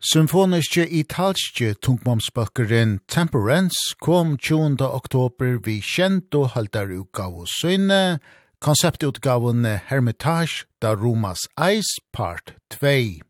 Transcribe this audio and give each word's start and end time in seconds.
Symfoniske 0.00 0.86
italske 0.88 1.74
tungmomsbøkeren 1.84 3.00
Temperance 3.08 3.92
kom 4.00 4.38
20. 4.38 4.80
oktober 4.80 5.58
vi 5.60 5.74
kjent 5.84 6.32
og 6.34 6.54
halter 6.54 6.88
utgave 6.96 7.44
søgne, 7.44 8.16
konseptutgaven 8.64 9.66
Hermitage 9.90 10.64
da 10.80 10.94
Romas 10.96 11.44
Eis 11.60 12.00
part 12.16 12.54
2. 12.72 13.20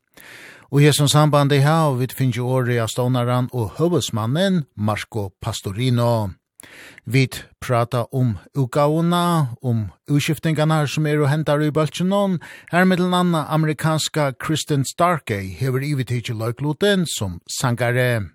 Og 0.70 0.82
i 0.86 0.92
som 0.94 1.10
samband 1.10 1.50
i 1.52 1.58
her, 1.58 1.90
vi 1.98 2.06
finner 2.06 2.46
året 2.46 2.78
av 2.78 2.94
stånaren 2.94 3.50
og 3.50 3.74
høvesmannen 3.80 4.62
Marco 4.76 5.32
Pastorino. 5.42 6.39
Vi 7.04 7.28
prata 7.60 8.04
om 8.12 8.38
ukauna, 8.54 9.56
om 9.62 9.90
utskiftingarna 10.10 10.86
som 10.86 11.06
er 11.06 11.20
og 11.20 11.30
hentar 11.30 11.62
i 11.62 11.70
bøltsjonon. 11.70 12.40
her 12.72 12.84
med 12.84 12.98
den 12.98 13.14
anna 13.14 13.46
amerikanska 13.48 14.32
Kristen 14.38 14.84
Starkey 14.84 15.54
hever 15.58 15.82
ivetidje 15.82 16.34
løykloten 16.34 17.06
som 17.06 17.40
sangare. 17.60 18.30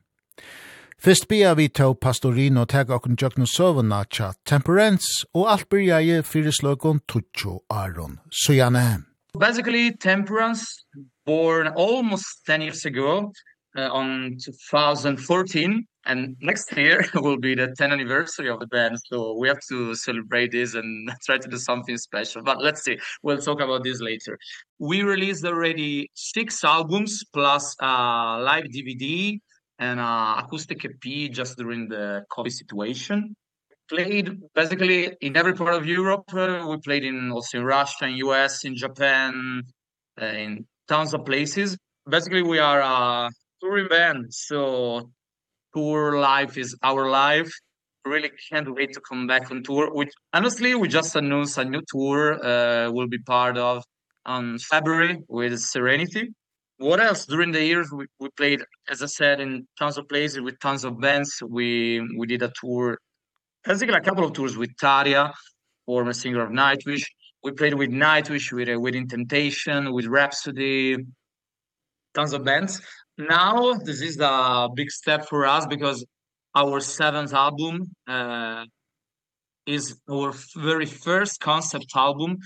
Fyrst 0.97 1.27
bia 1.27 1.53
vi 1.53 1.67
tau 1.69 1.93
pastorino 1.93 2.65
teg 2.65 2.89
okkur 2.89 3.15
jøkno 3.21 3.45
søvna 3.45 4.03
tja 4.09 4.31
temperance, 4.45 5.25
og 5.33 5.51
alt 5.51 5.69
byrja 5.69 5.99
i 6.01 6.21
fyrisløkon 6.21 7.01
tutsjo 7.07 7.59
aron. 7.69 8.19
sujane. 8.31 9.03
Basically, 9.39 9.91
temperance 9.91 10.65
born 11.25 11.67
almost 11.67 12.45
10 12.47 12.61
years 12.61 12.85
ago 12.85 13.31
uh, 13.75 13.89
on 13.91 14.37
2014 14.43 15.85
and 16.05 16.35
next 16.41 16.75
year 16.77 17.05
will 17.15 17.37
be 17.37 17.55
the 17.55 17.67
10th 17.79 17.91
anniversary 17.91 18.49
of 18.49 18.59
the 18.59 18.67
band 18.67 18.97
so 19.07 19.35
we 19.37 19.47
have 19.47 19.59
to 19.67 19.95
celebrate 19.95 20.51
this 20.51 20.75
and 20.75 21.11
try 21.25 21.37
to 21.37 21.47
do 21.47 21.57
something 21.57 21.97
special 21.97 22.41
but 22.43 22.61
let's 22.61 22.83
see. 22.83 22.97
We'll 23.23 23.39
talk 23.39 23.61
about 23.61 23.83
this 23.83 23.99
later. 24.01 24.37
We 24.79 25.03
released 25.03 25.43
already 25.45 26.09
six 26.13 26.63
albums 26.63 27.23
plus 27.33 27.75
uh 27.81 28.39
live 28.41 28.65
dvd 28.65 29.39
and 29.79 29.99
uh 29.99 30.41
acoustic 30.43 30.85
ep 30.85 31.31
just 31.31 31.57
during 31.57 31.89
the 31.89 32.23
covid 32.31 32.51
situation. 32.51 33.35
Played 33.87 34.41
basically 34.55 35.15
in 35.21 35.37
every 35.37 35.53
part 35.53 35.75
of 35.75 35.85
Europe. 35.85 36.33
Uh, 36.33 36.65
we 36.67 36.77
played 36.77 37.03
in 37.03 37.31
also 37.31 37.59
in 37.59 37.65
Russia 37.65 38.05
in 38.05 38.15
US 38.27 38.63
in 38.63 38.75
Japan 38.75 39.61
uh, 40.19 40.25
in 40.25 40.65
tons 40.87 41.13
of 41.13 41.25
places. 41.25 41.77
Basically 42.09 42.41
we 42.41 42.59
are 42.59 42.81
uh, 42.81 43.29
touring 43.65 43.87
band. 43.87 44.33
So 44.33 45.09
tour 45.73 46.19
life 46.19 46.57
is 46.57 46.75
our 46.83 47.09
life. 47.09 47.51
Really 48.05 48.31
can't 48.49 48.73
wait 48.73 48.93
to 48.93 49.01
come 49.01 49.25
back 49.25 49.49
on 49.49 49.63
tour. 49.63 49.91
Which 49.91 50.13
honestly, 50.33 50.75
we 50.75 50.87
just 50.87 51.15
announced 51.15 51.57
a 51.57 51.65
new 51.65 51.81
tour 51.93 52.19
uh 52.51 52.91
will 52.91 53.07
be 53.07 53.21
part 53.35 53.57
of 53.57 53.83
on 54.25 54.59
February 54.59 55.15
with 55.27 55.53
Serenity. 55.59 56.23
What 56.77 56.99
else 56.99 57.25
during 57.25 57.51
the 57.51 57.63
years 57.71 57.87
we 57.91 58.05
we 58.19 58.29
played 58.41 58.61
as 58.91 59.01
I 59.01 59.09
said 59.19 59.39
in 59.39 59.67
tons 59.79 59.97
of 59.97 60.07
places 60.07 60.41
with 60.41 60.59
tons 60.59 60.83
of 60.87 60.93
bands. 61.05 61.31
We 61.57 61.67
we 62.19 62.25
did 62.27 62.41
a 62.49 62.51
tour 62.61 62.99
basically 63.63 63.95
a 63.95 64.01
couple 64.01 64.25
of 64.27 64.33
tours 64.33 64.55
with 64.61 64.71
Taria, 64.81 65.33
former 65.87 66.13
singer 66.13 66.43
of 66.47 66.51
Nightwish. 66.51 67.05
We 67.43 67.51
played 67.51 67.75
with 67.81 67.89
Nightwish 67.89 68.51
with 68.51 68.69
uh, 68.69 68.79
with 68.79 68.95
Temptation, 69.09 69.91
with 69.95 70.05
Rhapsody, 70.05 70.97
tons 72.13 72.33
of 72.33 72.43
bands 72.43 72.81
now 73.17 73.73
this 73.73 74.01
is 74.01 74.17
a 74.19 74.69
big 74.73 74.91
step 74.91 75.27
for 75.27 75.45
us 75.45 75.65
because 75.65 76.05
our 76.55 76.79
seventh 76.79 77.33
album 77.33 77.91
uh 78.07 78.65
is 79.65 79.95
our 80.09 80.31
very 80.57 80.85
first 80.85 81.39
concept 81.39 81.87
album. 81.95 82.37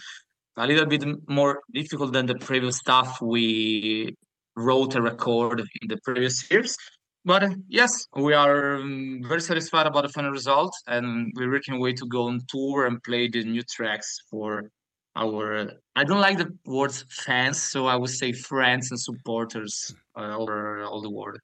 A 0.55 0.65
little 0.65 0.85
bit 0.85 1.03
more 1.27 1.61
difficult 1.73 2.13
than 2.13 2.25
the 2.25 2.35
previous 2.35 2.77
stuff 2.77 3.21
we 3.21 4.15
wrote 4.55 4.95
and 4.95 5.03
record 5.03 5.59
in 5.81 5.87
the 5.87 5.97
previous 6.03 6.49
years. 6.49 6.77
But 7.25 7.43
yes 7.67 8.07
we 8.15 8.33
are 8.33 8.77
um, 8.77 9.21
very 9.27 9.41
satisfied 9.41 9.87
about 9.87 10.03
the 10.03 10.09
final 10.09 10.31
result 10.31 10.73
and 10.87 11.33
we're 11.35 11.51
working 11.51 11.79
way 11.79 11.93
to 11.93 12.05
go 12.05 12.27
on 12.27 12.39
tour 12.47 12.85
and 12.85 13.03
play 13.03 13.27
the 13.27 13.43
new 13.43 13.63
tracks 13.63 14.19
for 14.29 14.69
our 15.19 15.71
I 15.95 16.03
don't 16.05 16.21
like 16.21 16.37
the 16.37 16.49
word 16.65 16.93
fans, 17.09 17.61
so 17.61 17.87
I 17.87 17.95
would 17.95 18.09
say 18.09 18.31
friends 18.31 18.91
and 18.91 18.99
supporters 18.99 19.93
uh, 20.17 20.21
all 20.21 20.43
over 20.43 20.83
all 20.83 21.01
the 21.01 21.09
world. 21.09 21.39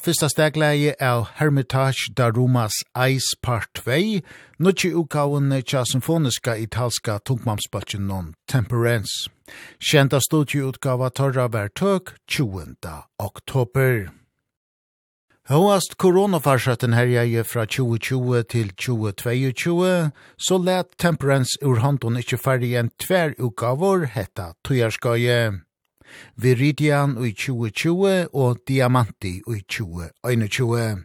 fyrsta 0.00 0.28
stegleie 0.32 0.94
av 1.00 1.26
Hermitage 1.36 2.12
Darumas 2.16 2.72
Ice 2.96 3.36
Part 3.42 3.68
2, 3.74 4.20
nutje 4.58 4.92
utgavene 4.96 5.60
tja 5.62 5.84
symfoniska 5.84 6.56
italska 6.56 7.18
tungmamsbøtjen 7.24 8.06
non 8.08 8.32
Temperance. 8.48 9.28
Kjenta 9.78 10.20
studieutgava 10.24 11.10
torra 11.10 11.48
var 11.52 11.68
tøk 11.76 12.14
20. 12.26 12.76
oktober. 13.18 14.10
Håast 15.50 15.96
koronafarsaten 15.98 16.94
herjeje 16.94 17.42
fra 17.44 17.64
2020 17.66 18.44
til 18.52 18.70
2022, 18.76 20.10
så 20.38 20.58
let 20.58 20.94
Temperance 20.98 21.58
ur 21.62 21.82
hånden 21.82 22.20
ikkje 22.20 22.38
ferdig 22.38 22.76
en 22.78 22.92
tver 23.02 23.34
utgavor 23.38 24.06
hetta 24.14 24.52
tøyerskøye. 24.64 25.40
Viridian 26.36 27.16
i 27.24 27.32
2020 27.32 28.34
og 28.34 28.58
Diamanti 28.68 29.40
i 29.46 29.60
2021. 29.68 31.04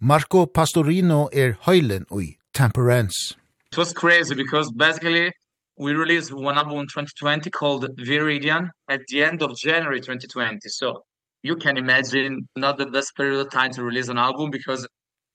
Marco 0.00 0.44
Pastorino 0.44 1.28
er 1.32 1.52
høylen 1.66 2.06
i 2.20 2.36
Temperance. 2.54 3.36
It 3.72 3.78
was 3.78 3.92
crazy 3.92 4.34
because 4.34 4.72
basically 4.72 5.30
we 5.78 5.92
released 5.92 6.32
one 6.32 6.58
album 6.58 6.78
in 6.80 6.86
2020 6.86 7.50
called 7.50 7.84
Viridian 7.98 8.70
at 8.88 9.00
the 9.08 9.22
end 9.22 9.42
of 9.42 9.56
January 9.56 10.00
2020. 10.00 10.68
So 10.68 11.04
you 11.42 11.56
can 11.56 11.76
imagine 11.76 12.48
not 12.56 12.78
the 12.78 12.86
best 12.86 13.16
period 13.16 13.40
of 13.40 13.50
time 13.50 13.70
to 13.72 13.82
release 13.82 14.08
an 14.08 14.18
album 14.18 14.50
because 14.50 14.86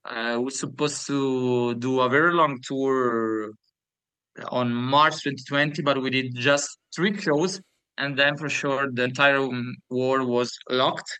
uh, 0.06 0.38
we're 0.40 0.52
supposed 0.52 1.08
to 1.08 1.76
do 1.76 2.02
a 2.02 2.10
very 2.10 2.34
long 2.34 2.60
tour 2.62 3.52
on 4.50 4.74
March 4.74 5.24
2020, 5.24 5.82
but 5.82 6.02
we 6.02 6.10
did 6.10 6.36
just 6.36 6.78
three 6.96 7.18
shows 7.18 7.62
and 7.98 8.18
then 8.18 8.38
for 8.38 8.50
sure 8.50 8.92
the 8.92 9.04
entire 9.04 9.48
war 9.90 10.26
was 10.26 10.58
locked. 10.70 11.20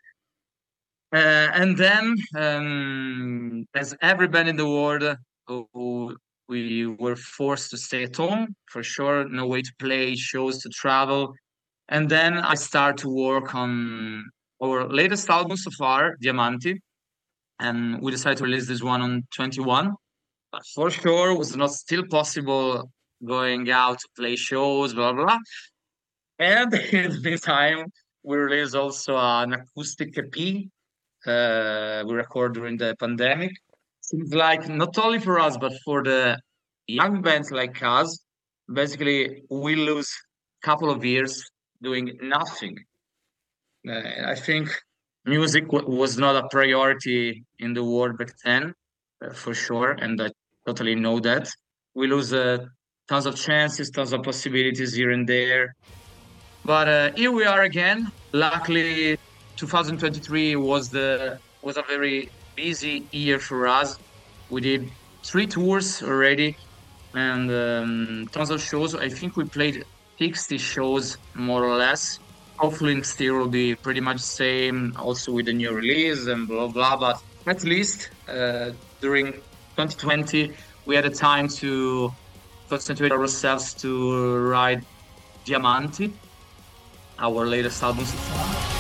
Uh, 1.14 1.48
and 1.54 1.78
then 1.78 2.16
um 2.36 3.66
as 3.76 3.96
everybody 4.02 4.50
in 4.50 4.58
the 4.58 4.68
world 4.68 5.04
who 5.48 6.16
we 6.48 6.86
were 6.86 7.16
forced 7.16 7.70
to 7.72 7.78
stay 7.78 8.04
at 8.04 8.16
home 8.16 8.56
for 8.72 8.84
sure 8.84 9.28
no 9.30 9.48
way 9.48 9.62
to 9.62 9.72
play 9.80 10.16
shows 10.16 10.58
to 10.62 10.70
travel. 10.70 11.34
And 11.90 12.10
then 12.10 12.38
i 12.40 12.56
start 12.56 12.98
to 12.98 13.10
work 13.10 13.54
on 13.56 14.26
our 14.64 14.88
latest 14.90 15.30
album 15.30 15.58
so 15.58 15.72
far 15.72 16.16
diamanti. 16.24 16.80
And 17.60 18.02
we 18.02 18.12
decided 18.12 18.40
to 18.40 18.44
release 18.44 18.68
this 18.68 18.84
one 18.84 19.02
on 19.02 19.24
21 19.36 19.94
but 20.52 20.64
for 20.74 20.90
sure 20.90 21.32
it 21.32 21.38
was 21.38 21.56
not 21.56 21.72
still 21.72 22.04
possible 22.10 22.90
going 23.26 23.70
out 23.72 24.00
to 24.00 24.08
play 24.18 24.36
shows 24.36 24.94
blah 24.94 25.14
blah, 25.14 25.26
blah. 25.26 25.40
And 26.40 26.74
in 26.94 27.22
this 27.22 27.42
time, 27.42 27.92
we 28.24 28.38
release 28.38 28.74
also 28.74 29.18
an 29.18 29.54
acoustic 29.54 30.18
EP 30.18 30.66
uh, 31.26 32.04
we 32.06 32.14
record 32.14 32.54
during 32.54 32.78
the 32.78 32.96
pandemic. 33.00 33.52
Seems 34.02 34.34
like 34.34 34.68
not 34.70 34.98
only 35.00 35.20
for 35.20 35.40
us, 35.40 35.58
but 35.58 35.74
for 35.84 36.04
the 36.04 36.40
young 36.88 37.22
bands 37.22 37.52
like 37.52 37.82
us, 37.82 38.20
basically 38.72 39.44
we 39.50 39.76
lose 39.76 40.12
a 40.64 40.66
couple 40.66 40.92
of 40.92 41.04
years 41.04 41.44
doing 41.82 42.18
nothing. 42.22 42.78
Uh, 43.88 44.02
I 44.28 44.36
think 44.36 44.70
music 45.26 45.72
was 45.72 46.18
not 46.18 46.36
a 46.36 46.48
priority 46.50 47.44
in 47.60 47.74
the 47.74 47.84
world 47.84 48.18
back 48.18 48.34
then, 48.44 48.74
uh, 49.24 49.34
for 49.34 49.54
sure, 49.54 49.92
and 49.92 50.22
I 50.22 50.30
totally 50.66 50.96
know 50.96 51.20
that. 51.22 51.50
We 51.96 52.08
lose 52.08 52.34
uh, 52.34 52.66
tons 53.08 53.26
of 53.26 53.36
chances, 53.36 53.90
tons 53.90 54.14
of 54.14 54.22
possibilities 54.22 54.94
here 54.94 55.12
and 55.12 55.28
there. 55.28 55.76
But 56.66 56.88
uh, 56.88 57.12
here 57.16 57.32
we 57.32 57.46
are 57.46 57.62
again. 57.62 58.12
Luckily 58.34 59.20
2023 59.56 60.56
was 60.56 60.90
the 60.90 61.40
was 61.62 61.78
a 61.78 61.84
very 61.84 62.32
busy 62.56 63.08
year 63.12 63.38
for 63.38 63.68
us. 63.68 64.00
We 64.50 64.62
did 64.62 64.92
three 65.24 65.46
tours 65.46 66.02
already 66.02 66.58
and 67.14 67.52
um 67.52 68.28
tons 68.32 68.50
of 68.50 68.64
shows. 68.64 68.96
I 68.96 69.10
think 69.10 69.38
we 69.38 69.46
played 69.46 69.86
60 70.18 70.58
shows 70.58 71.20
more 71.36 71.64
or 71.64 71.76
less. 71.76 72.20
Hopefully 72.58 73.04
still 73.04 73.36
will 73.36 73.50
be 73.50 73.76
pretty 73.76 74.02
much 74.02 74.20
same 74.20 74.92
also 74.98 75.34
with 75.34 75.46
the 75.46 75.54
new 75.54 75.72
release 75.72 76.26
and 76.26 76.48
blah 76.48 76.68
blah 76.68 76.98
but 76.98 77.18
at 77.46 77.64
least 77.64 78.10
uh 78.28 78.72
during 79.02 79.34
2020 79.78 80.52
we 80.86 80.96
had 80.96 81.06
a 81.06 81.12
time 81.12 81.48
to 81.48 82.10
concentrate 82.70 83.12
ourselves 83.12 83.76
to 83.76 84.36
write 84.50 84.84
Diamanti 85.46 86.12
our 87.20 87.48
latest 87.48 87.82
albums. 87.84 88.75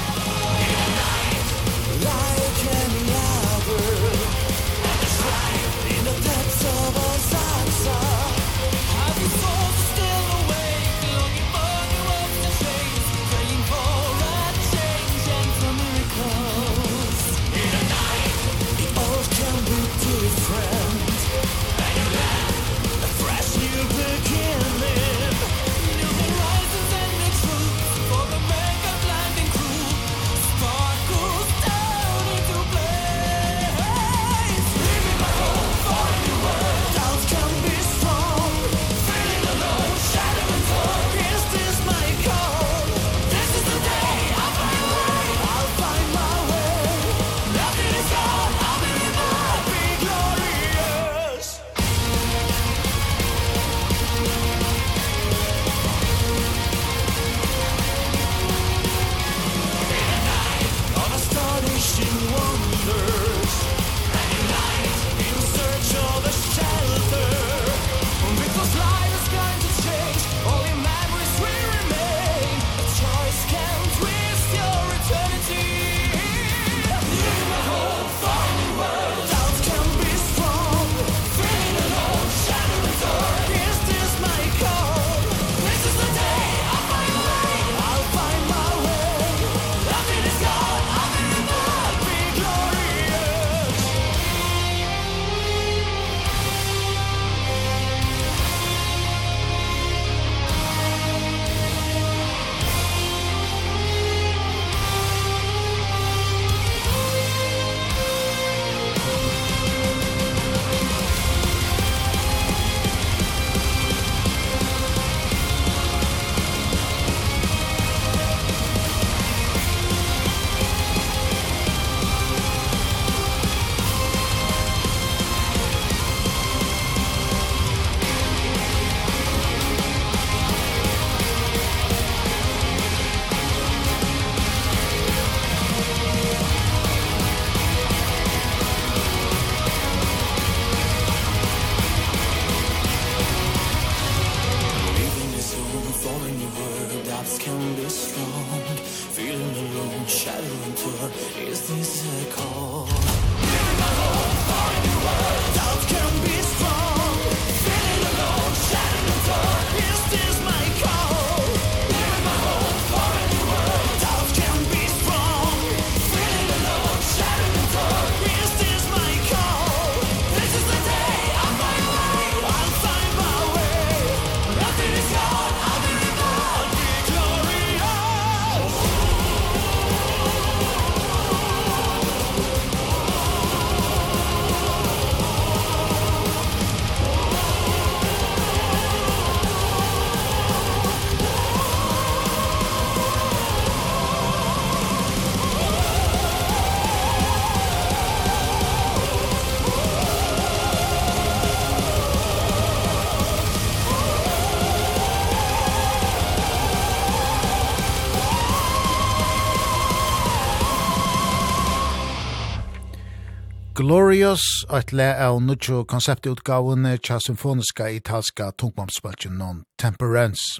Glorious, 213.85 214.41
et 214.73 214.91
le 214.97 215.05
av 215.21 215.35
nudjo 215.45 215.83
konceptutgavene 215.85 216.95
tja 217.05 217.19
symfoniska 217.21 217.91
italska 217.93 218.47
tungmomspalchen 218.57 219.37
non 219.37 219.59
Temperance. 219.77 220.59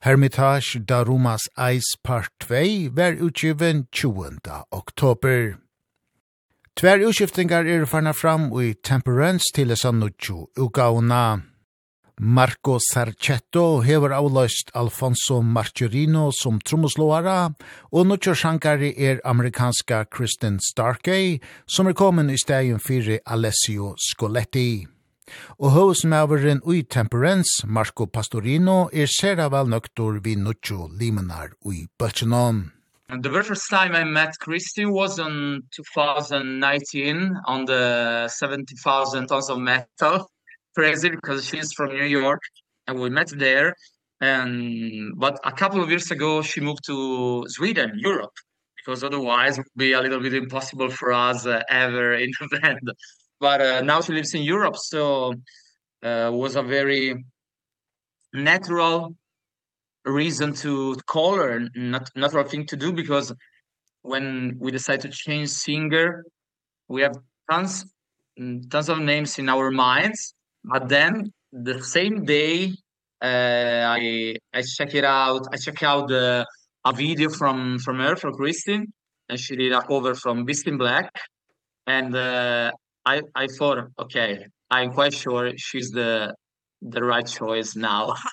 Hermitage 0.00 0.82
Darumas 0.84 1.46
Ice 1.56 1.94
Part 2.02 2.32
2 2.40 2.88
ver 2.88 3.14
utgiven 3.14 3.86
20. 3.92 4.40
oktober. 4.72 5.54
Tver 6.74 7.06
utskiftingar 7.06 7.64
er 7.64 7.86
farna 7.86 8.12
fram 8.12 8.50
i 8.58 8.74
Temperance 8.74 9.54
til 9.54 9.70
esan 9.70 10.02
nudjo 10.02 10.48
utgavna. 10.58 11.53
Marco 12.20 12.78
Sarchetto 12.78 13.80
hever 13.82 14.12
avløst 14.14 14.68
Alfonso 14.78 15.40
Marcherino 15.42 16.28
som 16.30 16.60
trommeslåare, 16.62 17.54
og 17.90 18.06
Nuccio 18.06 18.36
Shankari 18.38 18.92
er 18.94 19.18
amerikanska 19.26 20.04
Kristen 20.04 20.60
Starkey, 20.62 21.40
som 21.66 21.90
er 21.90 21.96
kommet 21.98 22.30
i 22.30 22.38
stegen 22.38 22.78
fyrir 22.78 23.18
Alessio 23.26 23.96
Scoletti. 23.98 24.86
Og 25.58 25.72
høvesmaveren 25.74 26.62
ui 26.62 26.84
Temperance, 26.84 27.66
Marco 27.66 28.06
Pastorino, 28.06 28.88
er 28.92 29.10
sera 29.10 29.48
velnøktor 29.50 30.20
vi 30.22 30.36
Nuccio 30.38 30.86
Limenar 30.94 31.56
ui 31.66 31.88
Bøltjenon. 31.98 32.70
And 33.08 33.22
the 33.22 33.30
first 33.30 33.68
time 33.68 33.94
I 33.94 34.04
met 34.04 34.38
Christy 34.40 34.86
was 34.86 35.18
on 35.18 35.62
2019 35.76 37.36
on 37.46 37.66
the 37.66 38.28
70,000 38.28 39.26
tons 39.26 39.50
of 39.50 39.58
metal 39.58 40.30
crazy 40.74 41.10
because 41.10 41.46
she's 41.46 41.72
from 41.72 41.90
New 41.90 42.04
York 42.04 42.40
and 42.86 43.00
we 43.00 43.10
met 43.10 43.30
there. 43.36 43.74
And 44.20 45.18
but 45.18 45.38
a 45.44 45.52
couple 45.52 45.82
of 45.82 45.90
years 45.90 46.10
ago 46.10 46.42
she 46.42 46.60
moved 46.60 46.84
to 46.86 47.44
Sweden 47.48 47.92
Europe 47.96 48.32
because 48.76 49.02
otherwise 49.02 49.58
it 49.58 49.64
would 49.64 49.78
be 49.78 49.92
a 49.92 50.00
little 50.00 50.20
bit 50.20 50.34
impossible 50.34 50.90
for 50.90 51.12
us 51.12 51.46
uh, 51.46 51.62
ever 51.68 52.14
in 52.14 52.30
the 52.40 52.58
band 52.60 52.80
but 53.40 53.60
uh, 53.60 53.80
now 53.80 54.00
she 54.00 54.12
lives 54.12 54.34
in 54.34 54.42
Europe 54.42 54.76
so 54.76 55.34
uh, 56.02 56.30
was 56.32 56.54
a 56.56 56.62
very 56.62 57.24
natural 58.32 59.16
reason 60.04 60.52
to 60.52 60.96
call 61.06 61.34
her 61.34 61.68
not 61.74 62.08
natural 62.14 62.44
thing 62.44 62.66
to 62.66 62.76
do 62.76 62.92
because 62.92 63.32
when 64.02 64.56
we 64.60 64.70
decide 64.70 65.00
to 65.00 65.08
change 65.08 65.48
singer 65.48 66.24
we 66.88 67.02
have 67.02 67.16
tons 67.50 67.86
tons 68.70 68.88
of 68.88 68.98
names 68.98 69.38
in 69.38 69.48
our 69.48 69.70
minds. 69.70 70.33
But 70.64 70.88
then 70.88 71.32
the 71.52 71.82
same 71.82 72.24
day 72.24 72.72
uh, 73.22 73.96
I 73.96 74.34
I 74.52 74.62
check 74.62 74.94
it 74.94 75.04
out. 75.04 75.46
I 75.52 75.56
check 75.56 75.82
out 75.82 76.08
the 76.08 76.46
a 76.84 76.92
video 76.92 77.28
from 77.30 77.78
from 77.78 77.98
her 78.00 78.16
from 78.16 78.34
Christine 78.34 78.92
and 79.28 79.38
she 79.38 79.56
did 79.56 79.72
a 79.72 79.82
cover 79.82 80.14
from 80.14 80.44
Beast 80.44 80.66
in 80.66 80.76
Black. 80.76 81.10
And 81.86 82.14
uh, 82.14 82.72
I 83.04 83.22
I 83.34 83.46
thought 83.46 83.78
okay 83.98 84.46
I'm 84.70 84.92
quite 84.92 85.14
sure 85.14 85.52
she's 85.56 85.90
the 85.90 86.34
the 86.82 87.02
right 87.04 87.26
choice 87.26 87.76
now. 87.76 88.14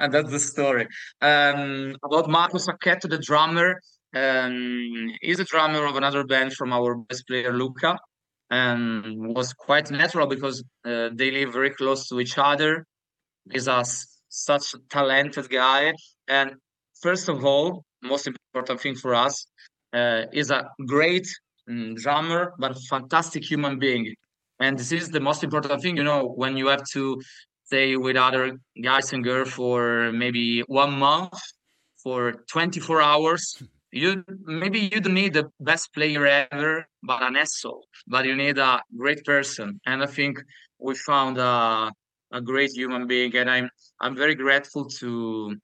And 0.00 0.14
that's 0.14 0.30
the 0.30 0.38
story. 0.38 0.86
Um 1.20 1.96
about 2.04 2.28
Marcus 2.28 2.68
Acceto 2.68 3.10
the 3.10 3.18
drummer 3.18 3.80
um 4.14 5.10
he's 5.20 5.40
a 5.40 5.44
drummer 5.44 5.84
of 5.86 5.96
another 5.96 6.22
band 6.24 6.52
from 6.52 6.72
our 6.72 6.94
best 6.94 7.26
player 7.26 7.52
Luca 7.52 7.98
and 8.50 9.34
was 9.34 9.52
quite 9.52 9.90
natural 9.90 10.26
because 10.26 10.62
uh, 10.84 11.10
they 11.12 11.30
live 11.30 11.52
very 11.52 11.70
close 11.70 12.08
to 12.08 12.20
each 12.20 12.38
other. 12.38 12.84
He's 13.50 13.68
a 13.68 13.84
such 14.28 14.74
a 14.74 14.78
talented 14.90 15.48
guy. 15.48 15.92
And 16.28 16.54
first 17.00 17.28
of 17.28 17.44
all 17.44 17.84
most 18.02 18.26
important 18.26 18.80
thing 18.80 18.94
for 18.94 19.14
us 19.14 19.46
uh, 19.92 20.22
is 20.32 20.50
a 20.50 20.68
great 20.86 21.26
um, 21.68 21.94
drummer 21.94 22.52
but 22.58 22.72
a 22.72 22.80
fantastic 22.88 23.44
human 23.44 23.78
being. 23.78 24.14
And 24.60 24.78
this 24.78 24.92
is 24.92 25.08
the 25.08 25.20
most 25.20 25.44
important 25.44 25.80
thing 25.82 25.96
you 25.96 26.04
know 26.04 26.26
when 26.26 26.56
you 26.56 26.68
have 26.68 26.84
to 26.92 27.20
stay 27.64 27.96
with 27.96 28.16
other 28.16 28.58
guys 28.82 29.12
and 29.12 29.22
girls 29.22 29.50
for 29.50 30.10
maybe 30.12 30.60
one 30.68 30.92
month 30.92 31.38
for 32.02 32.32
24 32.50 33.02
hours 33.02 33.62
you 33.90 34.24
maybe 34.44 34.80
you 34.92 35.00
don't 35.00 35.14
need 35.14 35.34
the 35.34 35.50
best 35.60 35.92
player 35.94 36.26
ever 36.26 36.86
but 37.02 37.22
an 37.22 37.36
asshole. 37.36 37.86
But 38.06 38.24
you 38.26 38.36
need 38.36 38.58
a 38.58 38.82
great 38.96 39.24
person. 39.24 39.80
And 39.86 40.02
i 40.02 40.06
think 40.06 40.42
we 40.78 40.94
found 40.94 41.38
a 41.38 41.92
a 42.32 42.40
great 42.40 42.70
human 42.72 43.06
being. 43.06 43.34
And 43.36 43.50
i'm 43.50 43.70
i'm 44.00 44.14
very 44.16 44.34
grateful 44.34 44.86
to 45.00 45.56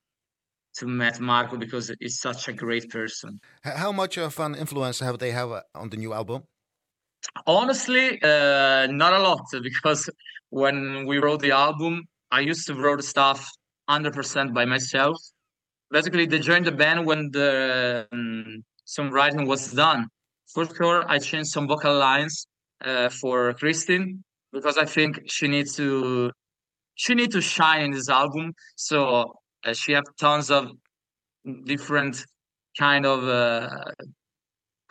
to 0.78 0.86
met 0.86 1.20
Marco 1.20 1.56
because 1.56 1.92
he's 2.00 2.18
such 2.20 2.48
a 2.48 2.52
great 2.52 2.90
person. 2.90 3.38
How 3.62 3.92
much 3.92 4.18
of 4.18 4.40
an 4.40 4.56
influence 4.56 4.98
have 4.98 5.18
they 5.18 5.30
have 5.30 5.50
on 5.74 5.90
the 5.90 5.96
new 5.96 6.12
album? 6.12 6.42
Honestly 7.46 8.20
uh 8.22 8.86
not 8.90 9.12
a 9.12 9.18
lot 9.18 9.44
because 9.62 10.08
when 10.50 11.06
we 11.06 11.18
wrote 11.18 11.40
the 11.40 11.52
album 11.52 12.02
i 12.30 12.40
used 12.40 12.66
to 12.66 12.74
wrote 12.74 13.02
stuff 13.04 13.50
100% 13.90 14.54
by 14.54 14.64
myself 14.64 15.16
basically 15.96 16.26
they 16.26 16.40
joined 16.50 16.66
the 16.70 16.76
band 16.82 17.06
when 17.08 17.20
the 17.38 17.50
um, 18.12 18.62
some 18.84 19.08
writing 19.16 19.44
was 19.52 19.62
done. 19.84 20.00
For 20.52 20.64
sure 20.76 20.98
i 21.14 21.16
changed 21.30 21.50
some 21.56 21.66
vocal 21.72 21.96
lines 22.08 22.34
uh, 22.88 23.08
for 23.20 23.36
Christine 23.60 24.06
because 24.56 24.76
i 24.84 24.86
think 24.96 25.10
she 25.34 25.46
needs 25.54 25.70
to 25.80 25.88
she 27.02 27.12
need 27.20 27.30
to 27.36 27.40
shine 27.40 27.82
in 27.86 27.90
this 27.98 28.08
album. 28.22 28.46
So 28.88 28.98
uh, 29.64 29.72
she 29.80 29.90
have 29.98 30.06
tons 30.26 30.50
of 30.58 30.62
different 31.72 32.14
kind 32.84 33.04
of 33.14 33.20
uh, 33.42 33.68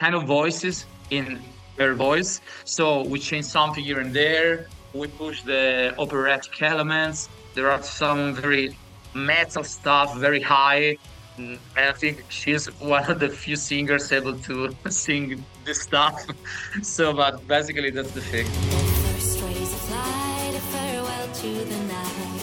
kind 0.02 0.16
of 0.16 0.24
voices 0.40 0.86
in 1.18 1.26
her 1.80 1.94
voice. 2.08 2.32
So 2.76 2.84
we 3.12 3.18
change 3.20 3.46
something 3.46 3.84
here 3.90 4.00
and 4.00 4.14
there. 4.14 4.68
We 4.94 5.08
push 5.08 5.42
the 5.44 5.94
operatic 5.98 6.62
elements. 6.62 7.30
There 7.56 7.70
are 7.74 7.82
some 7.82 8.34
very 8.36 8.76
metal 9.14 9.64
stuff 9.64 10.16
very 10.18 10.42
high. 10.42 10.98
And 11.38 11.58
I 11.76 11.92
think 11.94 12.24
she's 12.30 12.68
one 12.80 13.10
of 13.10 13.20
the 13.20 13.30
few 13.30 13.56
singers 13.56 14.12
able 14.12 14.38
to 14.40 14.76
sing 14.90 15.44
this 15.66 15.82
stuff. 15.82 16.26
So 16.82 17.14
but 17.14 17.48
basically 17.48 17.92
that's 17.92 18.12
the 18.12 18.22
thing. 18.22 18.46
First 18.46 19.42
rays 19.42 19.74
of 19.74 19.92
light 19.92 20.54
a 20.56 20.64
farewell 20.74 21.28
to 21.42 21.52
the 21.72 21.80
night 21.96 22.34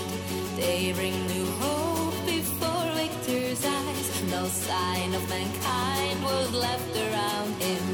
they 0.56 0.92
bring 0.92 1.14
new 1.26 1.46
hope 1.62 2.14
before 2.26 2.86
victor's 2.94 3.64
eyes 3.64 4.22
no 4.30 4.44
sign 4.46 5.14
of 5.14 5.28
mankind 5.28 6.22
was 6.22 6.52
left 6.52 6.96
around 6.96 7.52
him 7.62 7.86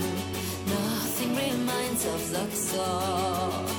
nothing 0.67 1.31
reminds 1.37 2.05
of 2.07 2.33
luxor. 2.33 3.76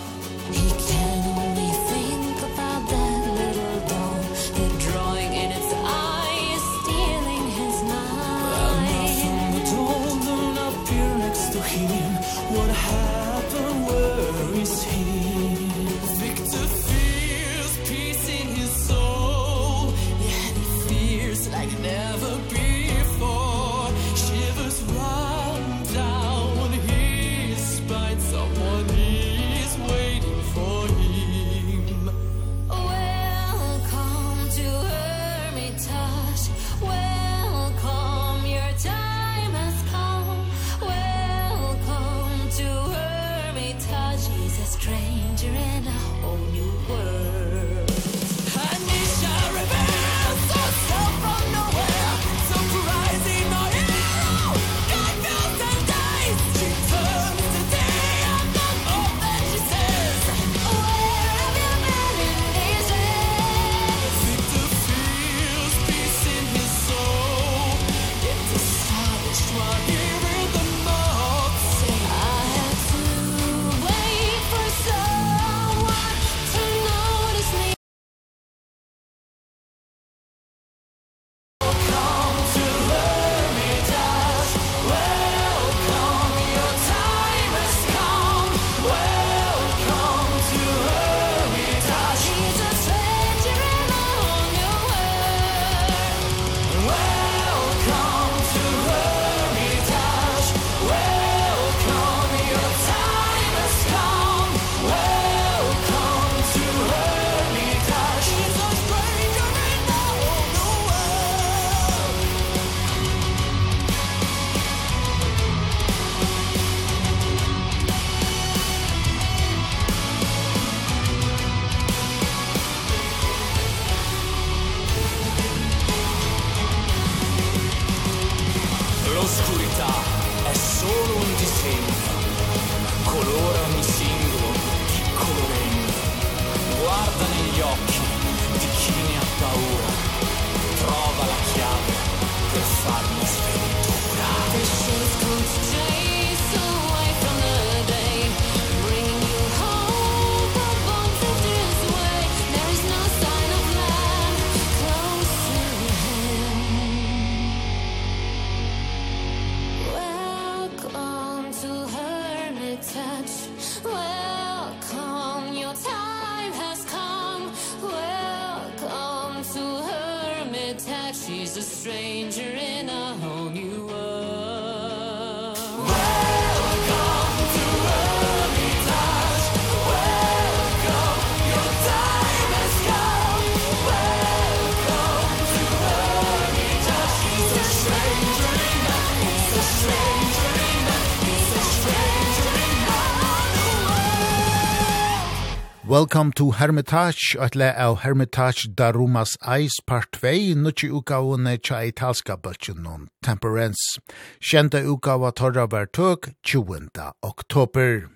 Welcome 195.98 196.32
to 196.34 196.52
Hermitage, 196.52 197.36
at 197.40 197.56
le 197.56 197.74
av 197.76 198.02
Hermitage 198.04 198.68
Darumas 198.76 199.36
Ice 199.42 199.80
part 199.84 200.12
2, 200.12 200.54
nukki 200.54 200.92
utgavene 200.94 201.56
tja 201.58 201.80
italska 201.90 202.36
bøtjen 202.38 202.84
non 202.84 203.08
Temperance. 203.26 203.98
Kjente 204.38 204.84
utgava 204.86 205.32
torra 205.34 205.66
var 205.66 205.88
tøk 205.88 206.30
20. 206.44 206.92
oktober. 207.24 208.12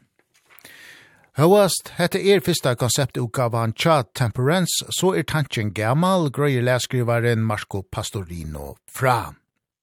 Høyast, 1.42 1.96
hette 1.98 2.22
er 2.22 2.46
fyrsta 2.46 2.76
konseptutgavan 2.78 3.74
tja 3.74 4.04
Temperance, 4.14 4.86
så 5.00 5.16
er 5.18 5.26
tanken 5.26 5.74
gammal, 5.74 6.30
grøyer 6.30 6.62
leskrivaren 6.62 7.42
Marco 7.42 7.82
Pastorino 7.82 8.76
fra. 8.86 9.34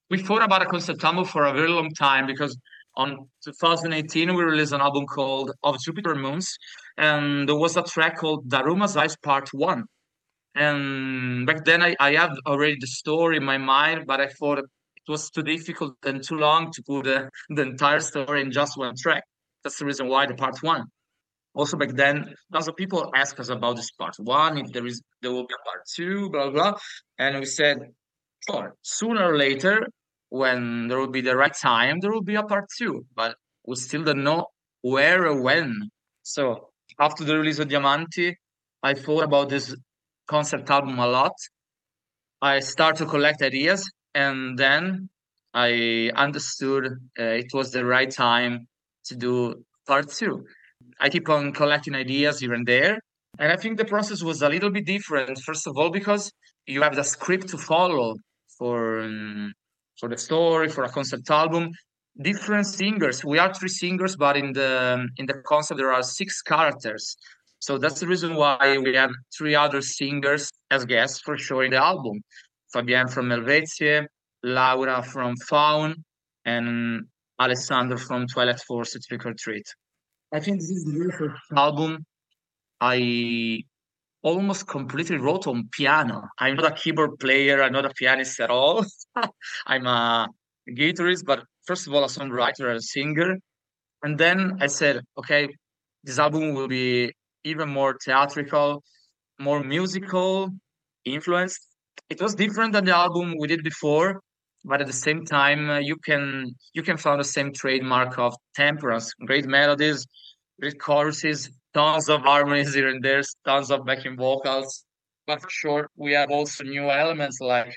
We 0.08 0.22
thought 0.22 0.44
about 0.44 0.62
a 0.62 0.66
concept 0.66 1.02
album 1.02 1.24
for 1.24 1.46
a 1.46 1.52
very 1.52 1.68
long 1.68 1.90
time 1.98 2.28
because 2.28 2.54
on 2.94 3.26
2018 3.44 4.37
we 4.37 4.44
released 4.44 4.72
an 4.72 4.82
album 4.82 5.06
called 5.06 5.50
Of 5.64 5.78
Jupiter 5.84 6.14
Moons, 6.14 6.54
and 6.98 7.48
there 7.48 7.56
was 7.56 7.76
a 7.76 7.82
track 7.82 8.18
called 8.18 8.48
Daruma's 8.48 8.96
Eyes 8.96 9.16
Part 9.16 9.50
1. 9.54 9.84
And 10.56 11.46
back 11.46 11.64
then 11.64 11.82
I 11.82 11.94
I 12.00 12.14
have 12.14 12.37
already 12.46 12.76
the 12.80 12.88
story 12.88 13.37
in 13.37 13.44
my 13.44 13.58
mind, 13.58 14.06
but 14.06 14.20
I 14.20 14.26
thought 14.26 14.58
it 14.58 14.66
was 15.06 15.30
too 15.30 15.42
difficult 15.42 15.94
and 16.04 16.22
too 16.22 16.37
long 16.37 16.72
to 16.72 16.82
put 16.82 17.04
the 17.04 17.30
the 17.50 17.62
entire 17.62 18.00
story 18.00 18.42
in 18.42 18.50
just 18.50 18.76
one 18.76 18.94
track. 18.96 19.22
That's 19.62 19.78
the 19.78 19.87
reason 19.87 20.08
why 20.08 20.26
the 20.26 20.34
part 20.34 20.62
1. 20.62 20.84
Also 21.54 21.76
back 21.76 21.90
then 21.94 22.34
lots 22.52 22.68
of 22.68 22.76
people 22.76 23.11
ask 23.14 23.38
us 23.40 23.48
about 23.48 23.76
this 23.76 23.90
part 23.92 24.16
1 24.18 24.58
if 24.58 24.72
there 24.72 24.87
is 24.87 25.00
there 25.22 25.32
will 25.32 25.46
be 25.46 25.54
a 25.54 25.64
part 25.68 25.82
2 25.96 26.30
blah 26.30 26.50
blah 26.50 26.74
and 27.18 27.38
we 27.38 27.46
said 27.46 27.78
sure 28.48 28.74
sooner 28.82 29.32
or 29.32 29.37
later 29.37 29.87
when 30.28 30.87
there 30.88 30.98
will 30.98 31.14
be 31.18 31.20
the 31.20 31.37
right 31.37 31.56
time 31.56 31.98
there 32.00 32.12
will 32.12 32.28
be 32.32 32.37
a 32.37 32.44
part 32.44 32.66
2 32.78 33.04
but 33.16 33.34
we 33.66 33.74
still 33.76 34.04
don't 34.04 34.22
know 34.22 34.46
where 34.82 35.26
or 35.26 35.42
when 35.42 35.90
so 36.22 36.67
after 36.98 37.24
the 37.24 37.37
release 37.37 37.58
of 37.58 37.68
Diamanti, 37.68 38.34
I 38.82 38.94
thought 38.94 39.24
about 39.24 39.48
this 39.48 39.74
concept 40.26 40.70
album 40.70 40.98
a 40.98 41.06
lot. 41.06 41.32
I 42.40 42.61
started 42.61 42.98
to 43.04 43.06
collect 43.06 43.42
ideas 43.42 43.90
and 44.14 44.58
then 44.58 45.08
I 45.54 46.11
understood 46.14 46.87
uh, 47.18 47.22
it 47.22 47.50
was 47.52 47.72
the 47.72 47.84
right 47.84 48.11
time 48.11 48.66
to 49.06 49.16
do 49.16 49.64
part 49.87 50.11
2. 50.11 50.44
I 51.00 51.08
keep 51.08 51.28
on 51.28 51.52
collecting 51.52 51.94
ideas 51.94 52.40
here 52.40 52.54
and 52.54 52.66
there 52.66 52.98
and 53.38 53.52
I 53.52 53.56
think 53.56 53.78
the 53.78 53.84
process 53.84 54.22
was 54.22 54.42
a 54.42 54.48
little 54.48 54.70
bit 54.70 54.87
different 54.87 55.38
first 55.38 55.66
of 55.66 55.76
all 55.76 55.90
because 55.90 56.30
you 56.66 56.82
have 56.82 56.94
the 56.94 57.04
script 57.04 57.48
to 57.48 57.58
follow 57.58 58.14
for 58.58 59.00
um, 59.00 59.52
for 59.98 60.08
the 60.08 60.18
story 60.18 60.68
for 60.68 60.84
a 60.84 60.88
concept 60.88 61.30
album 61.30 61.70
different 62.20 62.66
singers. 62.66 63.24
We 63.24 63.38
are 63.38 63.52
three 63.54 63.68
singers 63.68 64.16
but 64.16 64.37
in 64.37 64.52
the 64.52 65.09
in 65.16 65.26
the 65.26 65.35
concept 65.46 65.78
there 65.78 65.92
are 65.92 66.02
six 66.02 66.42
characters. 66.42 67.16
So 67.61 67.76
that's 67.78 68.00
the 68.00 68.07
reason 68.07 68.35
why 68.35 68.78
we 68.78 68.94
have 68.94 69.11
three 69.37 69.54
other 69.54 69.83
singers 69.83 70.50
as 70.70 70.85
guests 70.85 71.20
for 71.20 71.37
sure 71.37 71.64
in 71.64 71.72
the 71.72 71.83
album. 71.83 72.20
Fabian 72.72 73.09
from 73.09 73.31
Helvetia 73.31 74.07
Laura 74.42 75.02
from 75.02 75.37
Faun 75.37 76.04
and 76.44 77.04
Alessandro 77.40 77.98
from 77.98 78.26
Twilight 78.26 78.61
Force 78.61 78.94
at 78.94 79.02
Trick 79.02 79.26
or 79.26 79.35
Treat. 79.35 79.66
I 80.33 80.40
think 80.40 80.61
this 80.61 80.70
is 80.70 80.85
the 80.85 80.92
very 80.92 81.11
first 81.11 81.40
album 81.57 82.04
I 82.81 83.62
almost 84.22 84.66
completely 84.66 85.16
wrote 85.16 85.46
on 85.46 85.68
piano. 85.72 86.22
I'm 86.38 86.57
not 86.57 86.72
a 86.72 86.74
keyboard 86.74 87.18
player 87.18 87.62
I'm 87.62 87.72
not 87.72 87.85
a 87.85 87.90
pianist 87.90 88.38
at 88.40 88.50
all. 88.50 88.85
I'm 89.66 89.87
a 89.87 90.28
guitarist 90.68 91.24
but 91.24 91.44
first 91.68 91.87
of 91.87 91.92
all 91.94 92.04
a 92.04 92.12
songwriter 92.18 92.66
and 92.70 92.78
a 92.78 92.87
singer. 92.94 93.37
And 94.02 94.16
then 94.22 94.38
I 94.64 94.68
said 94.68 95.02
okay 95.20 95.42
this 96.04 96.18
album 96.18 96.54
will 96.54 96.68
be 96.68 97.12
even 97.44 97.68
more 97.68 97.92
theatrical 98.04 98.83
more 99.38 99.62
musical 99.62 100.50
influenced. 101.04 101.61
It 102.11 102.20
was 102.20 102.35
different 102.35 102.72
than 102.72 102.85
the 102.87 102.96
album 103.04 103.35
we 103.38 103.46
did 103.52 103.62
before 103.62 104.20
but 104.64 104.81
at 104.81 104.87
the 104.87 105.00
same 105.07 105.24
time 105.24 105.70
uh, 105.70 105.78
you 105.90 105.96
can 106.09 106.24
you 106.76 106.83
can 106.88 106.96
find 106.96 107.20
the 107.20 107.31
same 107.37 107.52
trademark 107.52 108.18
of 108.18 108.33
temperance. 108.54 109.12
Great 109.31 109.46
melodies 109.46 110.00
great 110.61 110.78
choruses 110.87 111.50
tons 111.74 112.09
of 112.09 112.22
harmonies 112.22 112.74
here 112.74 112.88
and 112.88 113.04
there 113.04 113.22
tons 113.44 113.70
of 113.70 113.85
backing 113.85 114.16
vocals. 114.16 114.70
But 115.26 115.42
for 115.42 115.50
sure 115.50 115.83
we 115.96 116.12
have 116.18 116.31
also 116.31 116.64
new 116.64 116.87
elements 117.02 117.38
like 117.40 117.72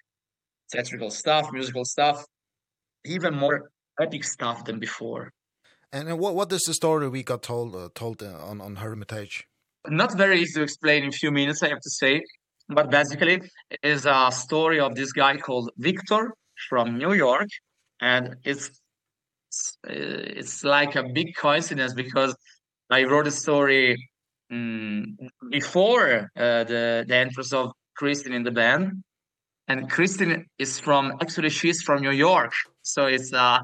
theatrical 0.71 1.11
stuff 1.21 1.51
musical 1.51 1.85
stuff 1.95 2.17
even 3.05 3.33
more 3.35 3.69
epic 4.01 4.23
stuff 4.23 4.65
than 4.65 4.79
before. 4.79 5.31
And, 5.93 6.07
and 6.09 6.19
what 6.19 6.35
what 6.35 6.51
is 6.51 6.61
the 6.61 6.73
story 6.73 7.09
we 7.09 7.23
got 7.23 7.43
told 7.43 7.75
uh, 7.75 7.89
told 7.93 8.23
uh, 8.23 8.49
on 8.49 8.61
on 8.61 8.77
Hermitage? 8.77 9.47
Not 9.87 10.17
very 10.17 10.41
easy 10.41 10.53
to 10.59 10.63
explain 10.63 11.03
in 11.03 11.09
a 11.09 11.11
few 11.11 11.31
minutes, 11.31 11.63
I 11.63 11.69
have 11.69 11.81
to 11.81 11.89
say. 11.89 12.21
But 12.69 12.89
basically, 12.89 13.41
is 13.83 14.05
a 14.05 14.31
story 14.31 14.79
of 14.79 14.95
this 14.95 15.11
guy 15.11 15.37
called 15.37 15.71
Victor 15.77 16.33
from 16.69 16.97
New 16.97 17.13
York, 17.13 17.49
and 17.99 18.35
it's 18.45 18.71
it's 19.83 20.63
like 20.63 20.95
a 20.95 21.03
big 21.03 21.35
coincidence 21.35 21.93
because 21.93 22.35
I 22.89 23.03
wrote 23.03 23.27
a 23.27 23.31
story 23.31 23.97
um, 24.51 25.17
before 25.49 26.29
uh, 26.37 26.63
the 26.63 27.05
the 27.07 27.15
entrance 27.15 27.51
of 27.53 27.71
Kristen 27.95 28.33
in 28.33 28.43
the 28.43 28.51
band 28.51 29.03
and 29.67 29.89
Kristen 29.89 30.45
is 30.57 30.79
from 30.79 31.13
actually 31.21 31.49
she's 31.49 31.81
from 31.81 32.01
New 32.01 32.11
York 32.11 32.53
so 32.81 33.05
it's 33.05 33.31
uh 33.33 33.59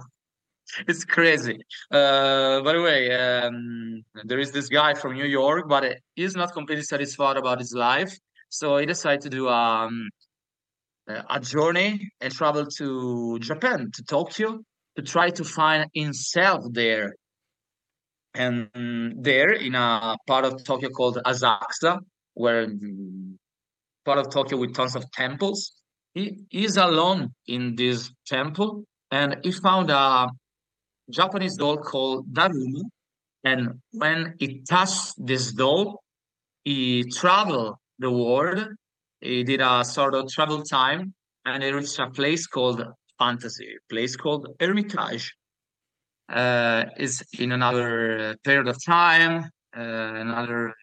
it's 0.87 1.05
crazy. 1.05 1.57
Uh 1.91 2.61
by 2.61 2.73
the 2.73 2.81
way 2.81 3.11
um 3.15 4.03
there 4.25 4.39
is 4.39 4.51
this 4.51 4.69
guy 4.69 4.93
from 4.93 5.13
new 5.13 5.25
york 5.25 5.67
but 5.67 5.97
he's 6.15 6.35
not 6.35 6.53
completely 6.53 6.83
satisfied 6.83 7.37
about 7.37 7.59
his 7.59 7.73
life. 7.73 8.13
So 8.49 8.77
he 8.77 8.85
decided 8.85 9.21
to 9.21 9.29
do 9.29 9.47
um 9.49 10.09
a 11.07 11.39
journey 11.39 12.11
and 12.19 12.33
travel 12.33 12.65
to 12.65 13.39
japan 13.39 13.89
to 13.93 14.03
tokyo 14.03 14.59
to 14.97 15.01
try 15.01 15.29
to 15.29 15.43
find 15.45 15.89
himself 15.93 16.65
there. 16.71 17.15
And 18.33 18.69
there 19.23 19.51
in 19.51 19.73
a 19.75 20.17
part 20.27 20.43
of 20.45 20.63
tokyo 20.63 20.89
called 20.89 21.17
asakusa 21.25 21.99
where 22.33 22.67
part 24.05 24.19
of 24.19 24.29
tokyo 24.29 24.57
with 24.57 24.75
tons 24.75 24.95
of 24.95 25.09
temples 25.11 25.71
he 26.13 26.45
is 26.51 26.77
alone 26.77 27.33
in 27.45 27.75
this 27.75 28.11
temple. 28.25 28.83
And 29.11 29.37
he 29.43 29.51
found 29.51 29.89
a 29.91 30.27
Japanese 31.09 31.55
doll 31.55 31.77
called 31.77 32.31
Daruma. 32.33 32.81
And 33.43 33.81
when 33.91 34.35
it 34.39 34.67
touched 34.67 35.13
this 35.17 35.51
doll, 35.51 36.03
it 36.65 37.13
traveled 37.13 37.75
the 37.99 38.11
world. 38.11 38.67
It 39.21 39.45
did 39.45 39.61
a 39.61 39.83
sort 39.85 40.13
of 40.13 40.29
travel 40.29 40.63
time 40.63 41.13
and 41.45 41.63
it 41.63 41.73
reached 41.73 41.99
a 41.99 42.09
place 42.09 42.45
called 42.45 42.83
Fantasy, 43.17 43.75
a 43.75 43.93
place 43.93 44.15
called 44.15 44.47
Hermitage. 44.59 45.33
Uh, 46.29 46.83
is 46.97 47.23
in 47.39 47.53
another 47.53 48.35
period 48.43 48.67
of 48.67 48.77
time, 48.85 49.45
uh, 49.77 49.79
another 49.79 50.73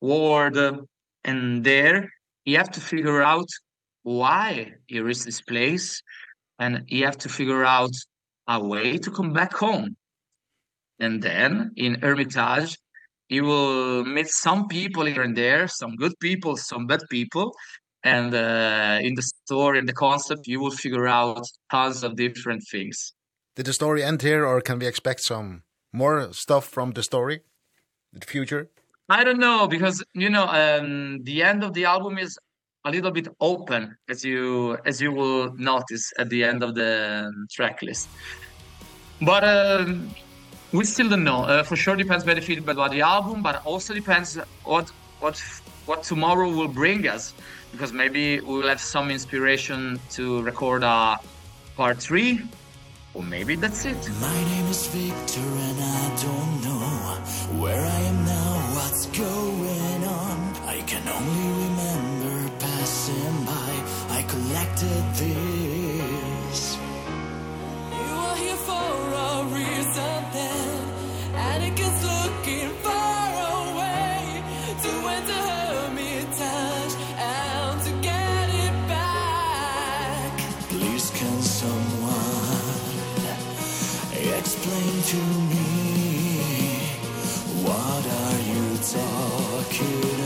world. 0.00 0.86
And 1.24 1.64
there 1.64 2.08
you 2.44 2.58
have 2.58 2.70
to 2.70 2.80
figure 2.80 3.22
out 3.22 3.48
why 4.04 4.74
you 4.86 5.02
reached 5.02 5.24
this 5.24 5.40
place 5.40 6.00
and 6.58 6.84
you 6.86 7.04
have 7.04 7.18
to 7.18 7.28
figure 7.28 7.64
out 7.64 7.90
a 8.52 8.64
way 8.64 8.98
to 8.98 9.10
come 9.10 9.32
back 9.32 9.52
home. 9.54 9.96
And 10.98 11.22
then 11.22 11.72
in 11.76 12.00
Hermitage, 12.00 12.78
you 13.28 13.44
will 13.44 14.04
meet 14.04 14.28
some 14.28 14.68
people 14.68 15.04
here 15.06 15.22
and 15.22 15.36
there, 15.36 15.66
some 15.66 15.96
good 15.96 16.14
people, 16.20 16.56
some 16.56 16.86
bad 16.86 17.00
people. 17.10 17.54
And 18.04 18.34
uh, 18.34 18.98
in 19.00 19.14
the 19.14 19.22
story 19.22 19.78
and 19.78 19.88
the 19.88 19.92
concept, 19.92 20.46
you 20.46 20.60
will 20.60 20.70
figure 20.70 21.08
out 21.08 21.44
tons 21.70 22.02
of 22.02 22.16
different 22.16 22.62
things. 22.70 23.14
Did 23.56 23.66
the 23.66 23.72
story 23.72 24.02
end 24.02 24.22
here 24.22 24.44
or 24.44 24.60
can 24.60 24.78
we 24.78 24.86
expect 24.86 25.20
some 25.20 25.62
more 25.92 26.32
stuff 26.32 26.66
from 26.66 26.92
the 26.92 27.02
story 27.02 27.42
in 28.12 28.20
the 28.20 28.26
future? 28.26 28.70
I 29.08 29.24
don't 29.24 29.40
know 29.40 29.66
because 29.66 30.02
you 30.14 30.30
know 30.30 30.46
um 30.46 31.22
the 31.24 31.42
end 31.42 31.62
of 31.64 31.74
the 31.74 31.84
album 31.84 32.18
is 32.18 32.38
a 32.84 32.90
little 32.90 33.10
bit 33.10 33.28
open 33.40 33.96
as 34.08 34.24
you 34.24 34.76
as 34.84 35.00
you 35.00 35.12
will 35.12 35.52
notice 35.56 36.12
at 36.18 36.28
the 36.30 36.42
end 36.44 36.62
of 36.62 36.74
the 36.74 37.32
track 37.50 37.80
list. 37.82 38.08
But 39.20 39.44
um, 39.44 40.10
we 40.72 40.84
still 40.84 41.08
don't 41.08 41.24
know. 41.24 41.44
Uh, 41.44 41.62
for 41.62 41.76
sure 41.76 41.96
depends 41.96 42.24
by 42.24 42.34
the 42.34 42.40
feedback 42.40 42.74
about 42.74 42.90
the 42.90 43.02
album 43.02 43.42
but 43.42 43.64
also 43.64 43.94
depends 43.94 44.38
what 44.64 44.90
what 45.20 45.42
what 45.86 46.02
tomorrow 46.02 46.48
will 46.50 46.68
bring 46.68 47.06
us. 47.06 47.34
Because 47.70 47.92
maybe 47.92 48.40
we 48.40 48.58
will 48.58 48.68
have 48.68 48.80
some 48.80 49.10
inspiration 49.10 49.98
to 50.10 50.42
record 50.42 50.82
a 50.82 51.18
part 51.76 51.98
3 51.98 52.42
or 53.14 53.22
maybe 53.22 53.56
that's 53.56 53.84
it. 53.84 54.10
My 54.20 54.44
name 54.44 54.66
is 54.66 54.86
Victor 54.88 55.40
and 55.40 55.78
I 55.80 56.22
don't 56.22 56.64
know 56.64 57.60
where 57.62 57.80
I 57.80 58.00
am 58.10 58.24
now 58.26 58.74
what's 58.74 59.06
going 59.06 60.04
on. 60.04 60.56
I 60.66 60.82
can 60.86 61.08
only 61.08 61.48
remember 61.48 61.71
did 64.82 65.06
this. 65.22 66.60
You 67.98 68.12
are 68.26 68.36
here 68.44 68.60
for 68.68 68.90
a 69.26 69.32
reason 69.58 70.16
then 70.34 70.80
Atticus 71.50 71.96
looking 72.10 72.70
far 72.86 73.30
away. 73.58 74.18
To 74.84 74.92
enter 75.16 75.42
her 75.50 75.82
touch 76.40 76.92
And 77.34 77.76
to 77.86 77.92
get 78.08 78.46
it 78.64 78.76
back. 78.92 80.32
Please 80.70 81.06
can 81.18 81.38
someone 81.60 82.72
Explain 84.38 84.94
to 85.12 85.20
me 85.50 85.68
What 87.66 88.04
are 88.22 88.40
you 88.50 88.66
talking 88.96 90.21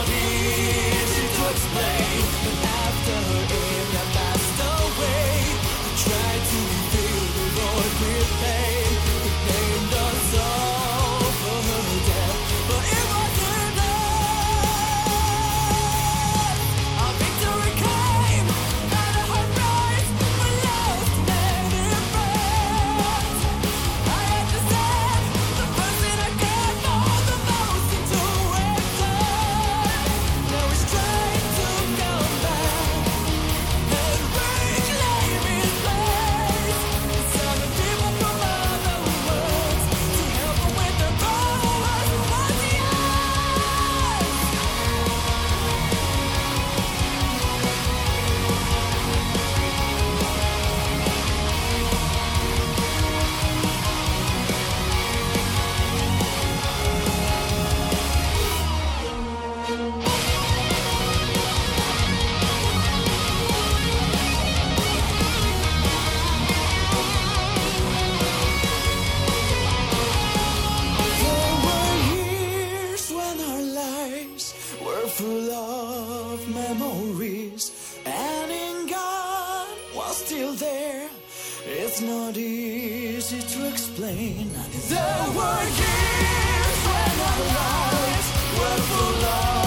I'll 0.00 0.06
be 0.06 0.12
to 1.36 1.50
explain 1.50 2.69
not 82.30 82.38
easy 82.38 83.40
to 83.40 83.68
explain. 83.68 84.48
The 84.88 85.32
word 85.36 85.70
years 85.82 86.80
when 86.86 87.14
our 87.28 87.40
lives 87.56 88.28
were 88.56 88.80
full 88.88 89.24
of 89.24 89.59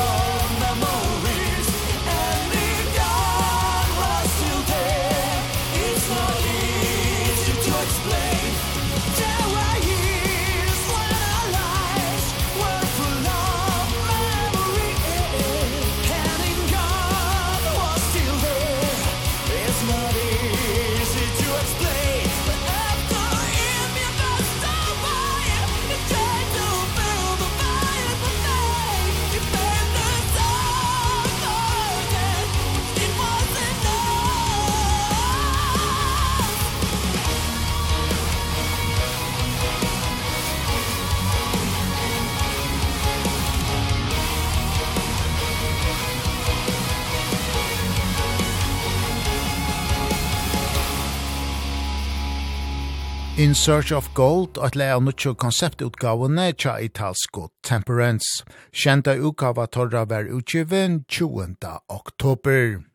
In 53.44 53.54
Search 53.54 53.92
of 53.92 54.08
Gold 54.14 54.58
at 54.58 54.74
lea 54.74 54.96
nutjo 55.04 55.34
konceptutgavene 55.36 56.54
tja 56.56 56.78
italsko 56.80 57.50
Temperance. 57.62 58.46
Kjenta 58.72 59.18
utgava 59.20 59.68
torra 59.68 60.06
ver 60.06 60.32
utgiven 60.32 61.04
20. 61.10 61.68
oktober. 61.90 62.93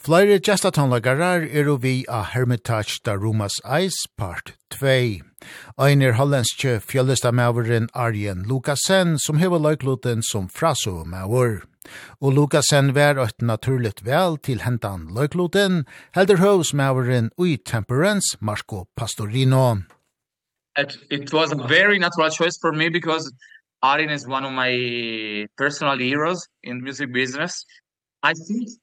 Flere 0.00 0.38
gestatonlagarar 0.40 1.42
er 1.44 1.66
og 1.68 1.82
vi 1.82 2.06
a 2.08 2.22
Hermitage 2.24 3.02
da 3.04 3.18
Rumas 3.20 3.58
Eis, 3.68 3.98
part 4.16 4.54
2. 4.72 5.20
Ein 5.76 6.00
er 6.00 6.16
hollandske 6.16 6.78
fjöldestamauren 6.80 7.90
Arjen 7.92 8.46
Lukasen, 8.48 9.18
som 9.18 9.36
hever 9.36 9.60
løykluten 9.60 10.22
som 10.24 10.48
frasomauer. 10.48 11.60
Og 12.16 12.32
Lukasen 12.32 12.94
vær 12.96 13.20
et 13.20 13.44
naturligt 13.44 14.00
vel 14.06 14.38
til 14.40 14.64
hentan 14.64 15.04
løykluten, 15.12 15.84
helder 16.16 16.40
høvsmauren 16.40 17.28
ui 17.36 17.58
temperance 17.58 18.38
Marco 18.40 18.86
Pastorino. 18.96 19.84
It, 20.78 20.96
it 21.10 21.30
was 21.34 21.52
a 21.52 21.60
very 21.68 21.98
natural 21.98 22.30
choice 22.30 22.56
for 22.56 22.72
me 22.72 22.88
because 22.88 23.30
Arjen 23.82 24.08
is 24.08 24.26
one 24.26 24.46
of 24.46 24.52
my 24.52 25.46
personal 25.58 25.98
heroes 25.98 26.48
in 26.62 26.80
music 26.80 27.12
business. 27.12 27.66
I 28.22 28.32
think 28.32 28.79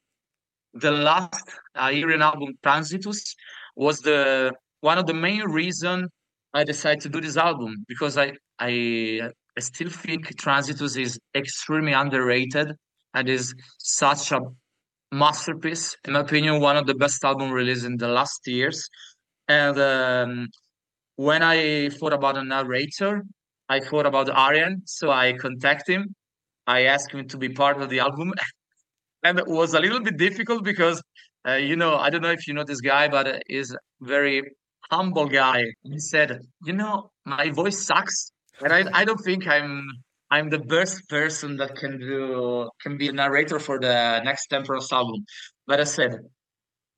the 0.79 0.91
last 0.91 1.49
Aryan 1.75 2.21
album 2.21 2.57
Transitus 2.63 3.35
was 3.75 3.99
the 3.99 4.53
one 4.81 4.97
of 4.97 5.05
the 5.05 5.13
main 5.13 5.41
reason 5.43 6.07
I 6.53 6.63
decided 6.63 7.01
to 7.01 7.09
do 7.09 7.21
this 7.21 7.37
album 7.37 7.85
because 7.87 8.17
I 8.17 8.33
I 8.59 9.21
I 9.57 9.59
still 9.59 9.89
think 9.89 10.35
Transitus 10.37 10.97
is 10.97 11.19
extremely 11.35 11.93
underrated 11.93 12.71
and 13.13 13.29
is 13.29 13.53
such 13.79 14.31
a 14.31 14.39
masterpiece. 15.11 15.95
In 16.05 16.13
my 16.13 16.19
opinion 16.19 16.59
one 16.59 16.77
of 16.77 16.85
the 16.85 16.95
best 16.95 17.23
album 17.23 17.51
released 17.51 17.85
in 17.85 17.97
the 17.97 18.07
last 18.07 18.41
years. 18.47 18.89
And 19.47 19.77
um 19.79 20.47
when 21.15 21.41
I 21.41 21.89
thought 21.89 22.13
about 22.13 22.37
a 22.37 22.43
narrator 22.43 23.23
I 23.69 23.79
thought 23.79 24.05
about 24.05 24.29
Aryan 24.29 24.81
so 24.85 25.11
I 25.11 25.33
contact 25.33 25.89
him. 25.89 26.15
I 26.67 26.81
asked 26.83 27.11
him 27.13 27.27
to 27.29 27.37
be 27.37 27.49
part 27.49 27.81
of 27.81 27.89
the 27.89 27.99
album. 27.99 28.33
and 29.23 29.39
it 29.39 29.47
was 29.47 29.73
a 29.73 29.80
little 29.80 29.99
bit 29.99 30.17
difficult 30.17 30.63
because 30.63 31.01
uh, 31.47 31.53
you 31.53 31.75
know 31.75 31.95
i 31.95 32.10
don't 32.10 32.21
know 32.21 32.32
if 32.32 32.47
you 32.47 32.53
know 32.53 32.63
this 32.63 32.82
guy 32.82 33.08
but 33.08 33.27
uh, 33.27 33.39
is 33.49 33.75
very 34.01 34.43
humble 34.89 35.27
guy. 35.27 35.65
He 35.84 35.99
said 35.99 36.39
you 36.63 36.73
know 36.73 37.12
my 37.25 37.49
voice 37.49 37.80
sucks 37.86 38.32
and 38.62 38.71
i 38.71 38.84
i 38.93 39.06
don't 39.06 39.23
think 39.30 39.47
i'm 39.47 39.86
i'm 40.32 40.49
the 40.49 40.60
best 40.60 41.08
person 41.10 41.58
that 41.58 41.75
can 41.75 41.99
do 41.99 42.69
can 42.82 42.97
be 42.97 43.08
a 43.10 43.12
narrator 43.12 43.60
for 43.60 43.80
the 43.80 44.21
next 44.23 44.47
temperance 44.47 44.91
album. 44.91 45.25
But 45.65 45.82
i 45.82 45.84
said 45.84 46.19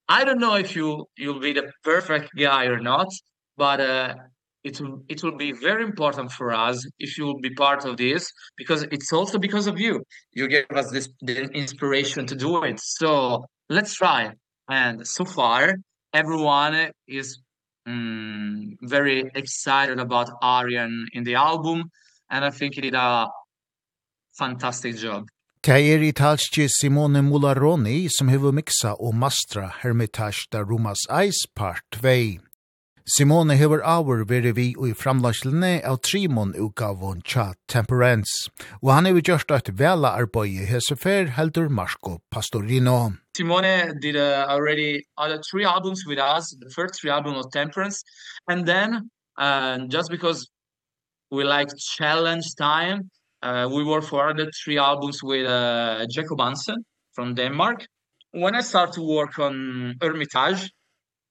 i 0.08 0.23
don't 0.23 0.39
know 0.39 0.55
if 0.55 0.75
you 0.75 1.05
you'll 1.17 1.39
be 1.39 1.53
the 1.53 1.71
perfect 1.84 2.29
guy 2.38 2.65
or 2.65 2.79
not 2.79 3.10
but 3.58 3.82
uh, 3.82 4.15
it 4.63 4.80
will 4.82 5.04
it 5.08 5.24
will 5.24 5.38
be 5.38 5.52
very 5.52 5.84
important 5.84 6.32
for 6.32 6.52
us 6.52 6.86
if 7.00 7.17
you 7.17 7.26
will 7.26 7.39
be 7.39 7.52
part 7.52 7.86
of 7.86 7.98
this 7.98 8.32
because 8.58 8.84
it's 8.91 9.13
also 9.13 9.38
because 9.38 9.67
of 9.67 9.80
you. 9.80 10.04
You 10.34 10.48
gave 10.48 10.65
us 10.76 10.91
this 10.91 11.10
the 11.22 11.43
inspiration 11.54 12.26
to 12.28 12.36
do 12.36 12.63
it. 12.63 12.80
So 12.80 13.45
let's 13.69 13.93
try. 13.95 14.32
And 14.67 15.08
so 15.08 15.26
far 15.26 15.76
everyone 16.13 16.91
is 17.08 17.39
um, 17.86 18.76
very 18.82 19.32
excited 19.36 20.00
about 20.00 20.30
Aryan 20.41 21.08
in 21.13 21.24
the 21.24 21.36
album 21.36 21.89
and 22.30 22.45
I 22.45 22.52
think 22.52 22.76
he 22.76 22.82
did 22.82 22.95
a 22.95 23.28
fantastic 24.38 24.95
job. 24.95 25.26
Det 25.65 25.93
er 25.93 26.00
italske 26.00 26.69
Simone 26.82 27.22
Mularoni 27.22 28.08
som 28.17 28.28
hever 28.28 28.52
mixa 28.52 28.93
og 28.95 29.15
mastra 29.15 29.72
Hermitage 29.82 30.48
da 30.52 30.62
Rumas 30.63 31.04
Ice 31.28 31.48
Part 31.56 31.84
2. 31.91 32.48
Simone 33.07 33.55
hever 33.55 33.81
avur 33.83 34.25
veri 34.27 34.51
vi 34.51 34.67
og 34.77 34.89
i 34.89 34.93
framlarslene 34.93 35.79
av 35.88 36.01
Trimon 36.05 36.51
utgavon 36.59 37.21
tja 37.25 37.53
Temperance, 37.71 38.51
og 38.83 38.91
han 38.93 39.07
hever 39.09 39.23
gjørst 39.25 39.53
at 39.55 39.71
vela 39.79 40.12
arbeid 40.19 40.59
i 40.59 40.67
hesefer 40.69 41.31
heldur 41.38 41.69
Marco 41.69 42.19
Pastorino. 42.31 43.13
Simone 43.38 43.95
did 44.01 44.15
uh, 44.15 44.45
already 44.49 45.01
other 45.17 45.39
three 45.49 45.65
albums 45.65 46.03
with 46.05 46.19
us, 46.19 46.55
the 46.59 46.69
first 46.75 46.99
three 46.99 47.09
albums 47.09 47.38
of 47.38 47.51
Temperance, 47.51 48.03
and 48.47 48.65
then 48.65 49.09
uh, 49.38 49.79
just 49.88 50.12
because 50.12 50.47
we 51.31 51.43
like 51.43 51.69
challenge 51.77 52.45
time, 52.57 53.09
uh, 53.41 53.67
we 53.71 53.83
worked 53.83 54.07
for 54.07 54.29
other 54.29 54.49
three 54.63 54.77
albums 54.77 55.23
with 55.23 55.47
uh, 55.47 56.05
Jacob 56.09 56.39
Hansen 56.39 56.83
from 57.13 57.33
Denmark. 57.33 57.85
When 58.31 58.55
I 58.55 58.62
started 58.62 58.93
to 58.93 59.01
work 59.01 59.39
on 59.39 59.95
Hermitage, 60.01 60.69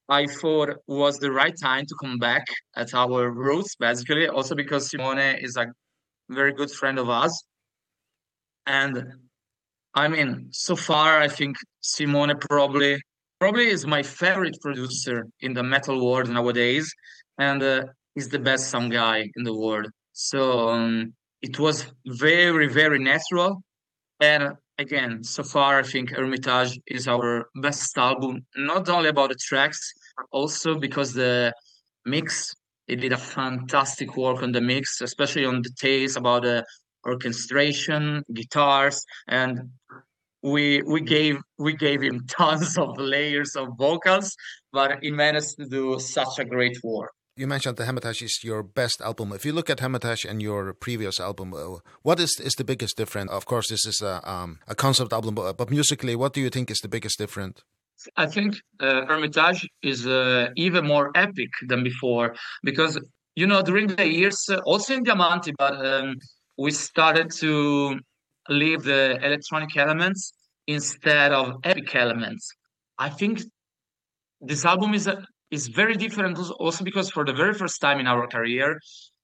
I 0.09 0.27
thought 0.27 0.71
was 0.87 1.19
the 1.19 1.31
right 1.31 1.55
time 1.61 1.85
to 1.87 1.95
come 2.01 2.19
back 2.19 2.47
at 2.77 2.95
our 2.95 3.31
roots 3.31 3.77
basically 3.77 4.27
also 4.27 4.55
because 4.55 4.89
Simone 4.89 5.37
is 5.41 5.57
a 5.57 5.67
very 6.31 6.53
good 6.53 6.71
friend 6.71 6.99
of 6.99 7.11
us. 7.11 7.45
And 8.67 9.13
I 9.95 10.09
mean 10.09 10.49
so 10.53 10.77
far 10.77 11.19
I 11.19 11.29
think 11.29 11.57
Simone 11.81 12.35
probably 12.39 13.01
probably 13.39 13.69
is 13.69 13.87
my 13.87 14.03
favorite 14.03 14.57
producer 14.63 15.27
in 15.41 15.53
the 15.53 15.63
metal 15.63 16.05
world 16.05 16.29
nowadays 16.29 16.91
and 17.39 17.63
uh, 17.63 17.85
is 18.17 18.29
the 18.29 18.39
best 18.39 18.71
sound 18.71 18.93
guy 18.93 19.31
in 19.37 19.45
the 19.45 19.55
world. 19.55 19.91
So 20.13 20.71
um, 20.71 21.13
it 21.43 21.59
was 21.59 21.87
very 22.07 22.67
very 22.69 22.99
natural. 22.99 23.63
And 24.21 24.55
again, 24.79 25.23
so 25.25 25.43
far 25.43 25.81
I 25.81 25.83
think 25.83 26.11
Hermitage 26.11 26.79
is 26.87 27.09
our 27.09 27.49
best 27.57 27.97
album, 27.99 28.47
not 28.57 28.89
only 28.89 29.09
about 29.09 29.31
the 29.31 29.35
tracks, 29.35 29.93
but 30.17 30.27
also 30.31 30.79
because 30.79 31.13
the 31.13 31.53
mix, 32.07 32.55
it 32.87 32.97
did 32.97 33.13
a 33.13 33.19
fantastic 33.19 34.17
work 34.17 34.43
on 34.43 34.53
the 34.53 34.61
mix, 34.61 35.01
especially 35.01 35.45
on 35.45 35.63
the 35.63 35.71
taste 35.79 36.17
about 36.17 36.43
the 36.43 36.65
orchestration, 37.07 38.23
guitars, 38.33 39.05
and 39.29 39.61
we 40.43 40.83
we 40.83 41.01
gave 41.01 41.39
we 41.59 41.75
gave 41.75 42.01
him 42.03 42.25
tons 42.29 42.79
of 42.79 42.97
layers 42.99 43.57
of 43.57 43.69
vocals, 43.77 44.37
but 44.73 44.99
he 45.03 45.11
managed 45.11 45.57
to 45.57 45.67
do 45.67 45.99
such 45.99 46.39
a 46.39 46.45
great 46.45 46.79
work 46.85 47.13
you 47.39 47.47
mentioned 47.47 47.77
the 47.77 47.85
Hermitage 47.85 48.23
is 48.23 48.41
your 48.43 48.63
best 48.63 49.01
album. 49.01 49.33
If 49.33 49.45
you 49.45 49.53
look 49.53 49.71
at 49.71 49.81
Hermitage 49.81 50.25
and 50.25 50.43
your 50.43 50.75
previous 50.75 51.21
album, 51.21 51.55
uh, 51.55 51.79
what 52.03 52.19
is 52.19 52.41
is 52.41 52.55
the 52.55 52.65
biggest 52.65 52.97
difference? 52.97 53.31
Of 53.31 53.47
course, 53.47 53.69
this 53.69 53.87
is 53.87 54.03
a 54.03 54.15
um 54.29 54.59
a 54.67 54.75
concept 54.75 55.13
album, 55.13 55.35
but, 55.35 55.57
but 55.57 55.71
musically, 55.71 56.17
what 56.17 56.33
do 56.35 56.41
you 56.41 56.51
think 56.51 56.71
is 56.71 56.81
the 56.81 56.89
biggest 56.89 57.19
difference? 57.19 57.63
I 58.17 58.27
think 58.27 58.57
uh, 58.81 59.07
Hermitage 59.07 59.69
is 59.83 60.07
uh, 60.07 60.49
even 60.57 60.87
more 60.87 61.11
epic 61.15 61.51
than 61.69 61.83
before 61.85 62.35
because 62.63 62.99
you 63.37 63.47
know 63.47 63.63
during 63.63 63.87
the 63.89 64.07
years 64.07 64.39
uh, 64.51 64.59
also 64.65 64.95
in 64.95 65.03
Diamante 65.05 65.53
but 65.59 65.75
um, 65.87 66.17
we 66.57 66.71
started 66.71 67.31
to 67.43 67.99
leave 68.49 68.83
the 68.83 69.19
electronic 69.25 69.77
elements 69.77 70.33
instead 70.67 71.33
of 71.33 71.57
epic 71.65 71.95
elements. 71.95 72.51
I 72.99 73.11
think 73.11 73.43
this 74.41 74.65
album 74.65 74.95
is 74.95 75.07
a, 75.07 75.25
is 75.51 75.69
very 75.69 75.95
different 75.95 76.39
also 76.59 76.85
because 76.85 77.11
for 77.11 77.25
the 77.25 77.33
very 77.33 77.55
first 77.55 77.81
time 77.81 78.01
in 78.01 78.07
our 78.07 78.27
career 78.27 78.79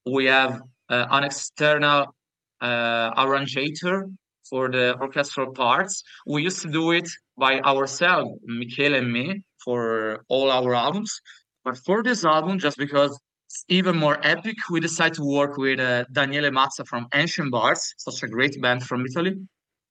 we 0.06 0.26
have 0.26 0.60
uh, 0.88 1.06
an 1.10 1.24
external 1.24 2.14
uh, 2.60 3.10
arranger 3.16 4.06
for 4.48 4.70
the 4.70 4.96
orchestral 5.00 5.52
parts. 5.52 6.02
We 6.26 6.42
used 6.42 6.60
to 6.62 6.70
do 6.70 6.92
it 6.92 7.08
by 7.36 7.60
ourselves 7.60 8.38
Michele 8.44 8.94
and 8.94 9.12
me 9.12 9.44
for 9.64 10.24
all 10.28 10.50
our 10.50 10.74
albums. 10.74 11.20
But 11.64 11.78
for 11.78 12.02
this 12.02 12.24
album 12.24 12.58
just 12.58 12.76
because 12.76 13.18
it's 13.46 13.64
even 13.68 13.96
more 13.96 14.18
epic 14.22 14.56
we 14.70 14.80
decided 14.80 15.14
to 15.14 15.24
work 15.24 15.56
with 15.56 15.80
uh, 15.80 16.04
Daniele 16.12 16.50
Mazza 16.50 16.86
from 16.86 17.06
Ancient 17.14 17.50
Bars 17.50 17.94
such 17.98 18.22
a 18.22 18.28
great 18.28 18.60
band 18.60 18.82
from 18.84 19.04
Italy. 19.06 19.36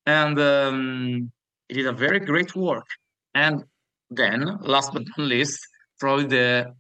And 0.06 0.40
um, 0.40 1.32
it 1.70 1.78
is 1.78 1.86
a 1.86 1.94
very 1.94 2.20
great 2.20 2.56
work. 2.56 2.86
And 3.34 3.64
then 4.12 4.60
last 4.62 4.94
but 4.94 5.04
not 5.18 5.28
least 5.28 5.60
probably 6.04 6.26
the 6.26 6.74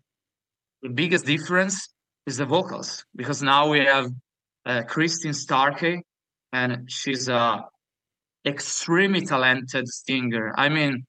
biggest 0.93 1.25
difference 1.25 1.77
is 2.27 2.35
the 2.35 2.45
vocals 2.45 3.05
because 3.15 3.41
now 3.41 3.69
we 3.69 3.79
have 3.79 4.07
uh, 4.65 4.81
Christine 4.93 5.31
Starkey 5.31 6.01
and 6.51 6.71
she's 6.89 7.29
a 7.29 7.63
extremely 8.45 9.25
talented 9.25 9.87
singer. 9.87 10.53
I 10.57 10.67
mean, 10.67 11.05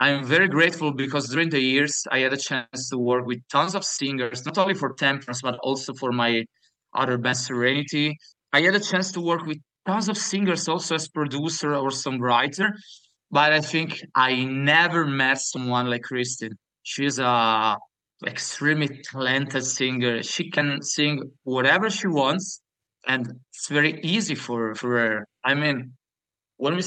I'm 0.00 0.24
very 0.24 0.48
grateful 0.48 0.92
because 0.94 1.28
during 1.28 1.50
the 1.50 1.60
years 1.60 1.94
I 2.10 2.20
had 2.20 2.32
a 2.32 2.38
chance 2.38 2.88
to 2.88 2.96
work 2.96 3.26
with 3.26 3.40
tons 3.52 3.74
of 3.74 3.84
singers, 3.84 4.46
not 4.46 4.56
only 4.56 4.72
for 4.72 4.94
Temperance 4.94 5.42
but 5.42 5.56
also 5.62 5.92
for 5.92 6.10
my 6.10 6.46
other 6.94 7.18
band 7.18 7.36
Serenity. 7.36 8.16
I 8.54 8.62
had 8.62 8.74
a 8.74 8.80
chance 8.80 9.12
to 9.12 9.20
work 9.20 9.44
with 9.44 9.58
tons 9.86 10.08
of 10.08 10.16
singers 10.16 10.68
also 10.68 10.94
as 10.94 11.06
producer 11.06 11.74
or 11.74 11.90
songwriter, 11.90 12.68
but 13.30 13.52
I 13.52 13.60
think 13.60 14.00
I 14.14 14.44
never 14.44 15.04
met 15.04 15.38
someone 15.38 15.90
like 15.90 16.04
Christine 16.04 16.56
she's 16.82 17.18
a 17.18 17.78
extremely 18.26 18.88
talented 19.02 19.64
singer. 19.64 20.22
She 20.22 20.50
can 20.50 20.82
sing 20.82 21.32
whatever 21.42 21.90
she 21.90 22.06
wants 22.06 22.60
and 23.06 23.32
it's 23.52 23.68
very 23.68 24.00
easy 24.02 24.34
for 24.34 24.74
for 24.74 24.98
her. 24.98 25.26
I 25.44 25.54
mean 25.54 25.92
when 26.56 26.76
we 26.76 26.82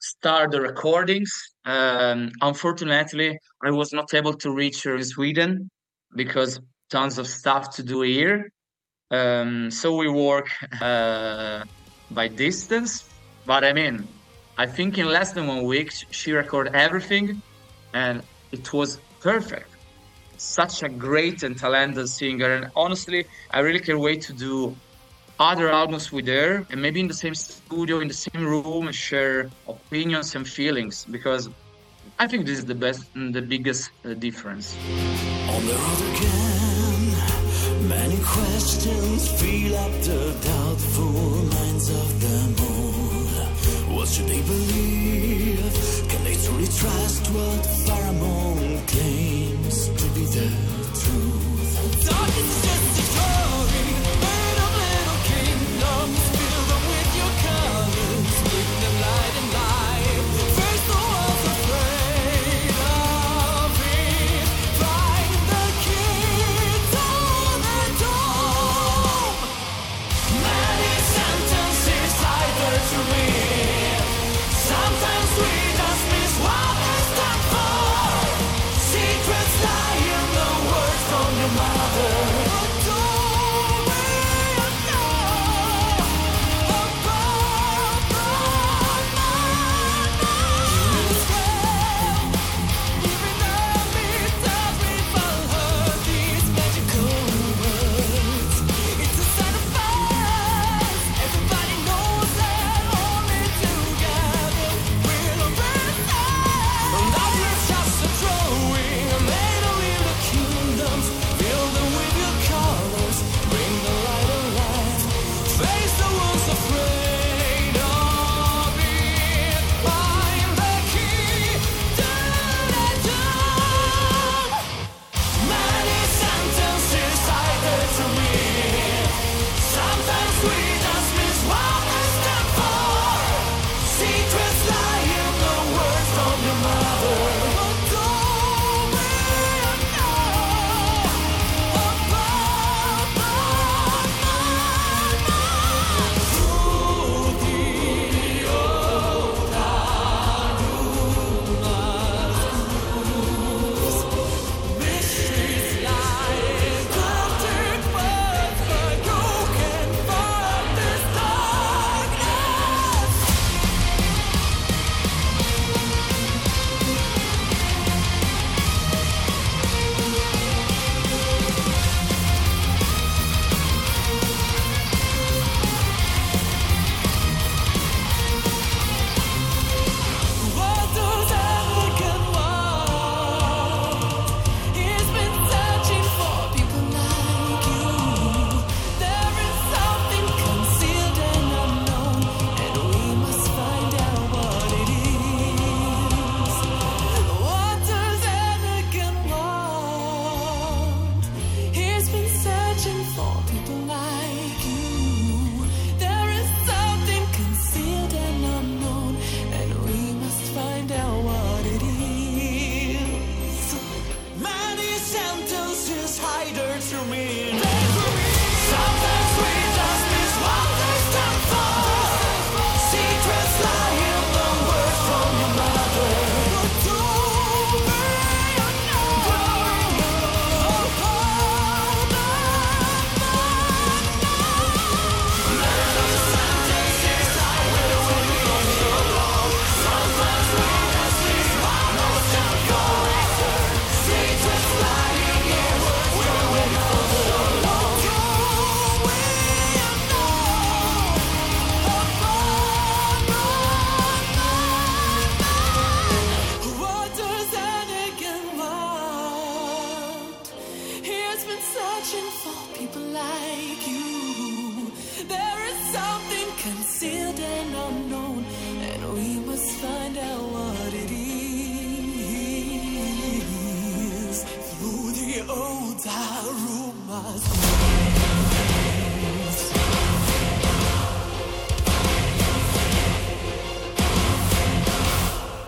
start 0.00 0.50
the 0.50 0.60
recordings 0.60 1.32
um 1.64 2.28
unfortunately 2.40 3.38
i 3.64 3.70
was 3.70 3.92
not 3.92 4.12
able 4.14 4.34
to 4.34 4.52
reach 4.52 4.82
her 4.82 4.96
in 4.96 5.04
sweden 5.04 5.70
because 6.16 6.58
tons 6.90 7.18
of 7.18 7.26
stuff 7.28 7.70
to 7.76 7.82
do 7.84 8.02
here. 8.02 8.50
Um 9.10 9.70
so 9.70 9.96
we 9.96 10.08
work 10.08 10.48
uh 10.80 11.62
by 12.10 12.28
distance. 12.28 12.92
But 13.44 13.64
i 13.64 13.72
mean 13.72 13.96
i 14.56 14.66
think 14.66 14.98
in 14.98 15.06
less 15.06 15.32
than 15.32 15.46
one 15.46 15.64
week 15.64 15.90
she 16.10 16.32
recorded 16.32 16.74
everything 16.74 17.40
and 17.94 18.22
it 18.50 18.72
was 18.72 19.00
perfect. 19.22 19.70
Such 20.36 20.82
a 20.82 20.88
great 20.88 21.42
and 21.44 21.56
talented 21.56 22.08
singer. 22.08 22.52
And 22.54 22.70
honestly, 22.74 23.26
I 23.50 23.60
really 23.60 23.78
can't 23.80 24.00
wait 24.00 24.22
to 24.22 24.32
do 24.32 24.76
other 25.38 25.70
albums 25.70 26.12
with 26.12 26.26
her 26.26 26.66
and 26.70 26.82
maybe 26.82 27.00
in 27.00 27.08
the 27.08 27.14
same 27.14 27.34
studio, 27.34 28.00
in 28.00 28.08
the 28.08 28.14
same 28.14 28.44
room, 28.44 28.86
and 28.86 28.94
share 28.94 29.50
opinions 29.68 30.34
and 30.34 30.46
feelings 30.46 31.06
because 31.10 31.48
I 32.18 32.26
think 32.26 32.46
this 32.46 32.58
is 32.58 32.66
the 32.66 32.74
best 32.74 33.04
and 33.14 33.34
the 33.34 33.42
biggest 33.42 33.90
uh, 34.04 34.14
difference. 34.14 34.76
On 35.54 35.66
the 35.66 35.74
road 35.74 36.02
again, 36.12 37.88
many 37.88 38.18
questions 38.22 39.20
fill 39.40 39.76
up 39.76 39.92
the 40.02 40.22
doubtful 40.46 41.12
minds 41.54 41.88
of 41.90 42.08
them 42.24 42.50
all. 42.68 43.96
What 43.96 44.08
should 44.08 44.26
they 44.26 44.42
believe? 44.42 46.08
Can 46.08 46.24
they 46.24 46.34
truly 46.44 46.66
trust 46.66 47.26
what 47.30 47.62
Pharamond 47.86 48.71
Dark 52.04 52.34
is 52.36 52.54
just 52.62 52.98
a 52.98 53.04
story, 53.12 53.82
made 54.20 54.58
of 54.58 54.72
little 54.76 55.20
kingdoms. 55.24 56.41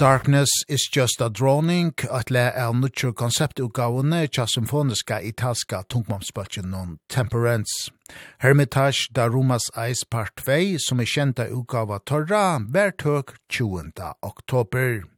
Darkness 0.05 0.51
is 0.69 0.87
just 0.93 1.19
a 1.23 1.31
droning, 1.31 1.95
at 2.13 2.31
le 2.31 2.53
er 2.55 2.73
nutjur 2.77 3.15
konseptutgavene 3.17 4.27
tja 4.29 4.45
symfoniska 4.45 5.23
italska 5.25 5.79
tungmomsbøtjen 5.89 6.69
non 6.69 6.99
Temperance. 7.09 7.91
Hermitage 8.39 9.09
da 9.15 9.29
Rumas 9.29 9.71
Eis 9.75 10.05
part 10.05 10.37
2, 10.37 10.77
som 10.79 11.01
er 11.01 11.09
kjenta 11.09 11.49
utgava 11.49 12.03
torra, 12.05 12.59
hver 12.61 12.93
tøk 13.01 13.39
20. 13.49 14.13
oktober. 14.21 15.09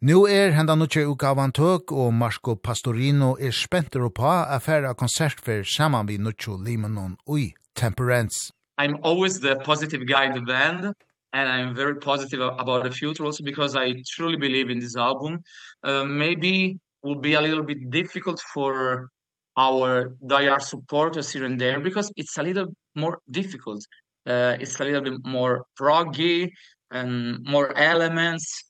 Nu 0.00 0.26
er 0.26 0.50
henda 0.50 0.74
nutje 0.74 1.06
utgavan 1.06 1.54
tøk, 1.54 1.92
og 1.92 2.10
Marco 2.12 2.56
Pastorino 2.56 3.36
er 3.38 3.54
spenter 3.54 4.10
på 4.10 4.34
affæra 4.58 4.96
konsert 4.98 5.38
for 5.38 5.62
saman 5.62 6.08
vi 6.08 6.18
nutjo 6.18 6.58
limonon 6.58 7.16
ui 7.28 7.54
Temperance. 7.76 8.50
I'm 8.78 8.98
always 9.04 9.38
the 9.38 9.54
positive 9.64 10.08
guy 10.08 10.26
in 10.26 10.32
the 10.32 10.42
band, 10.42 10.94
and 11.34 11.48
I'm 11.48 11.74
very 11.74 11.96
positive 11.96 12.40
about 12.40 12.84
the 12.84 12.90
future 12.90 13.24
also 13.24 13.42
because 13.42 13.74
I 13.76 13.94
truly 14.06 14.36
believe 14.36 14.70
in 14.70 14.78
this 14.78 14.96
album. 14.96 15.42
Uh, 15.82 16.04
maybe 16.04 16.78
will 17.02 17.20
be 17.20 17.34
a 17.34 17.40
little 17.40 17.64
bit 17.64 17.90
difficult 17.90 18.40
for 18.54 19.08
our 19.56 20.14
diehard 20.24 20.62
supporters 20.62 21.32
here 21.32 21.44
and 21.44 21.60
there 21.60 21.80
because 21.80 22.10
it's 22.16 22.38
a 22.38 22.42
little 22.42 22.68
more 22.94 23.18
difficult. 23.30 23.84
Uh, 24.26 24.56
it's 24.60 24.78
a 24.80 24.84
little 24.84 25.02
bit 25.02 25.26
more 25.26 25.66
proggy 25.78 26.50
and 26.92 27.44
more 27.44 27.76
elements, 27.76 28.64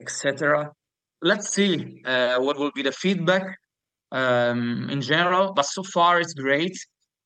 etc. 0.00 0.70
Let's 1.20 1.50
see 1.50 2.00
uh, 2.04 2.38
what 2.38 2.58
will 2.58 2.72
be 2.74 2.82
the 2.82 2.92
feedback 2.92 3.56
um, 4.12 4.88
in 4.88 5.00
general. 5.00 5.52
But 5.52 5.66
so 5.66 5.82
far, 5.82 6.20
it's 6.20 6.34
great 6.34 6.76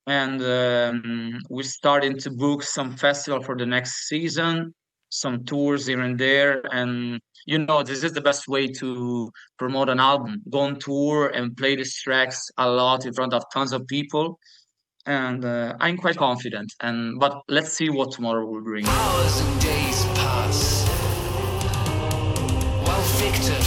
and 0.06 0.42
um, 0.42 1.38
we're 1.48 1.62
starting 1.62 2.16
to 2.18 2.30
book 2.30 2.62
some 2.62 2.96
festival 2.96 3.42
for 3.42 3.56
the 3.56 3.66
next 3.66 4.08
season 4.08 4.72
some 5.08 5.44
tours 5.44 5.86
here 5.86 6.00
and 6.00 6.18
there. 6.18 6.62
And 6.72 7.20
you 7.46 7.58
know 7.58 7.82
this 7.82 8.02
is 8.02 8.12
the 8.12 8.20
best 8.20 8.48
way 8.48 8.68
to 8.68 9.30
promote 9.58 9.88
an 9.88 10.00
album. 10.00 10.42
Go 10.50 10.60
on 10.60 10.78
tour 10.78 11.28
and 11.28 11.56
play 11.56 11.76
these 11.76 11.94
tracks 12.02 12.50
a 12.58 12.68
lot 12.68 13.06
in 13.06 13.12
front 13.12 13.32
of 13.32 13.44
tons 13.52 13.72
of 13.72 13.86
people. 13.86 14.38
And 15.06 15.44
uh, 15.44 15.74
I'm 15.80 15.96
quite 15.96 16.16
confident. 16.16 16.72
And 16.80 17.18
but 17.20 17.42
let's 17.48 17.72
see 17.72 17.90
what 17.90 18.12
tomorrow 18.12 18.44
will 18.44 18.62
bring. 18.62 18.86
Hours 18.86 19.40
and 19.40 19.60
days 19.60 20.04
pass 20.16 20.86
while 22.84 23.02
Victor 23.20 23.65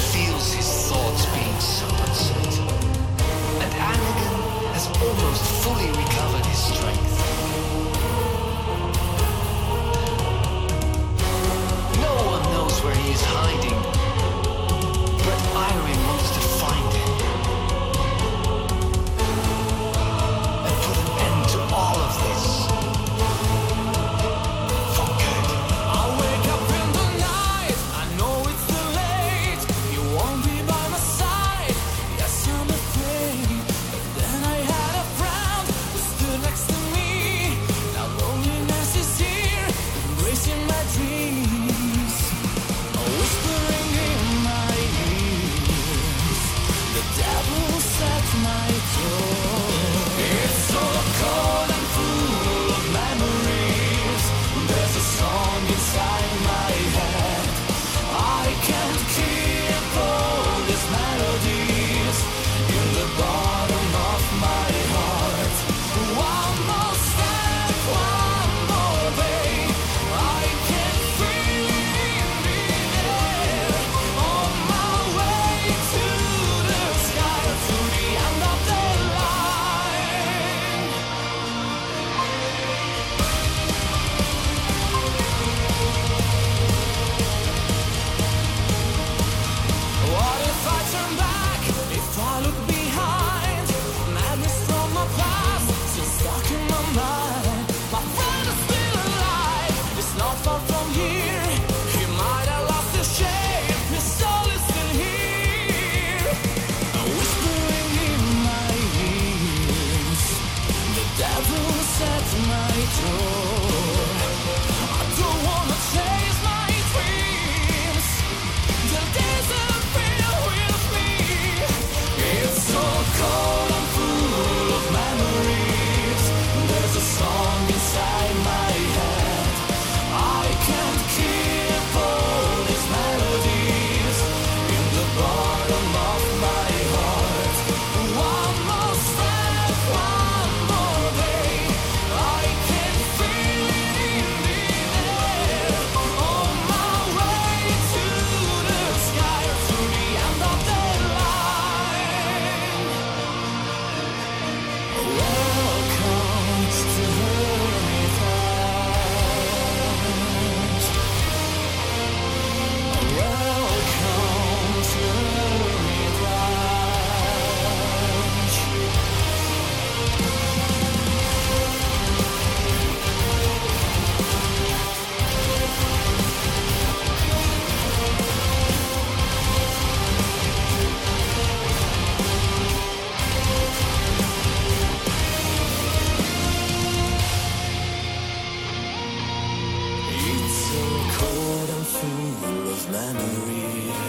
cold 191.18 191.70
and 191.70 191.86
full 191.88 192.70
of 192.74 192.82
memories 192.92 194.00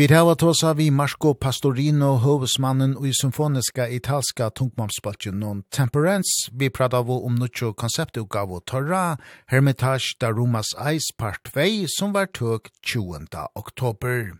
Vi 0.00 0.06
hava 0.06 0.34
tåsa 0.34 0.72
vi 0.72 0.90
Marco 0.90 1.34
Pastorino, 1.34 2.14
hovesmannen 2.22 2.94
og 2.96 3.04
i 3.04 3.10
symfoniska 3.12 3.84
italska 3.92 4.46
tungmamspatjen 4.56 5.36
non 5.36 5.60
Temperance. 5.70 6.48
Vi 6.52 6.70
prata 6.70 7.02
vo 7.04 7.18
om 7.26 7.34
nuccio 7.34 7.74
konceptutgavo 7.74 8.60
Torra, 8.60 9.18
Hermitage 9.52 10.16
da 10.20 10.30
Romas 10.30 10.72
Eis 10.78 11.12
part 11.18 11.44
2, 11.52 11.84
som 11.98 12.14
var 12.14 12.32
tøk 12.32 12.72
20. 12.82 13.28
oktober. 13.54 14.32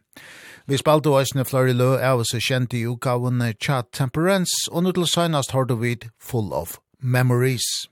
Vi 0.66 0.80
spalte 0.80 1.12
oisne 1.12 1.44
flori 1.44 1.76
lø 1.76 1.92
av 2.00 2.24
oss 2.24 2.32
kjente 2.40 2.80
i 2.80 2.86
utgavene 2.88 3.52
Tja 3.52 3.82
Temperance, 3.92 4.64
og 4.72 4.88
nu 4.88 4.92
til 4.96 5.04
søgnast 5.04 5.52
har 5.52 5.68
du 5.68 5.76
vid 5.76 6.08
Full 6.18 6.54
of 6.56 6.78
Memories. 7.02 7.89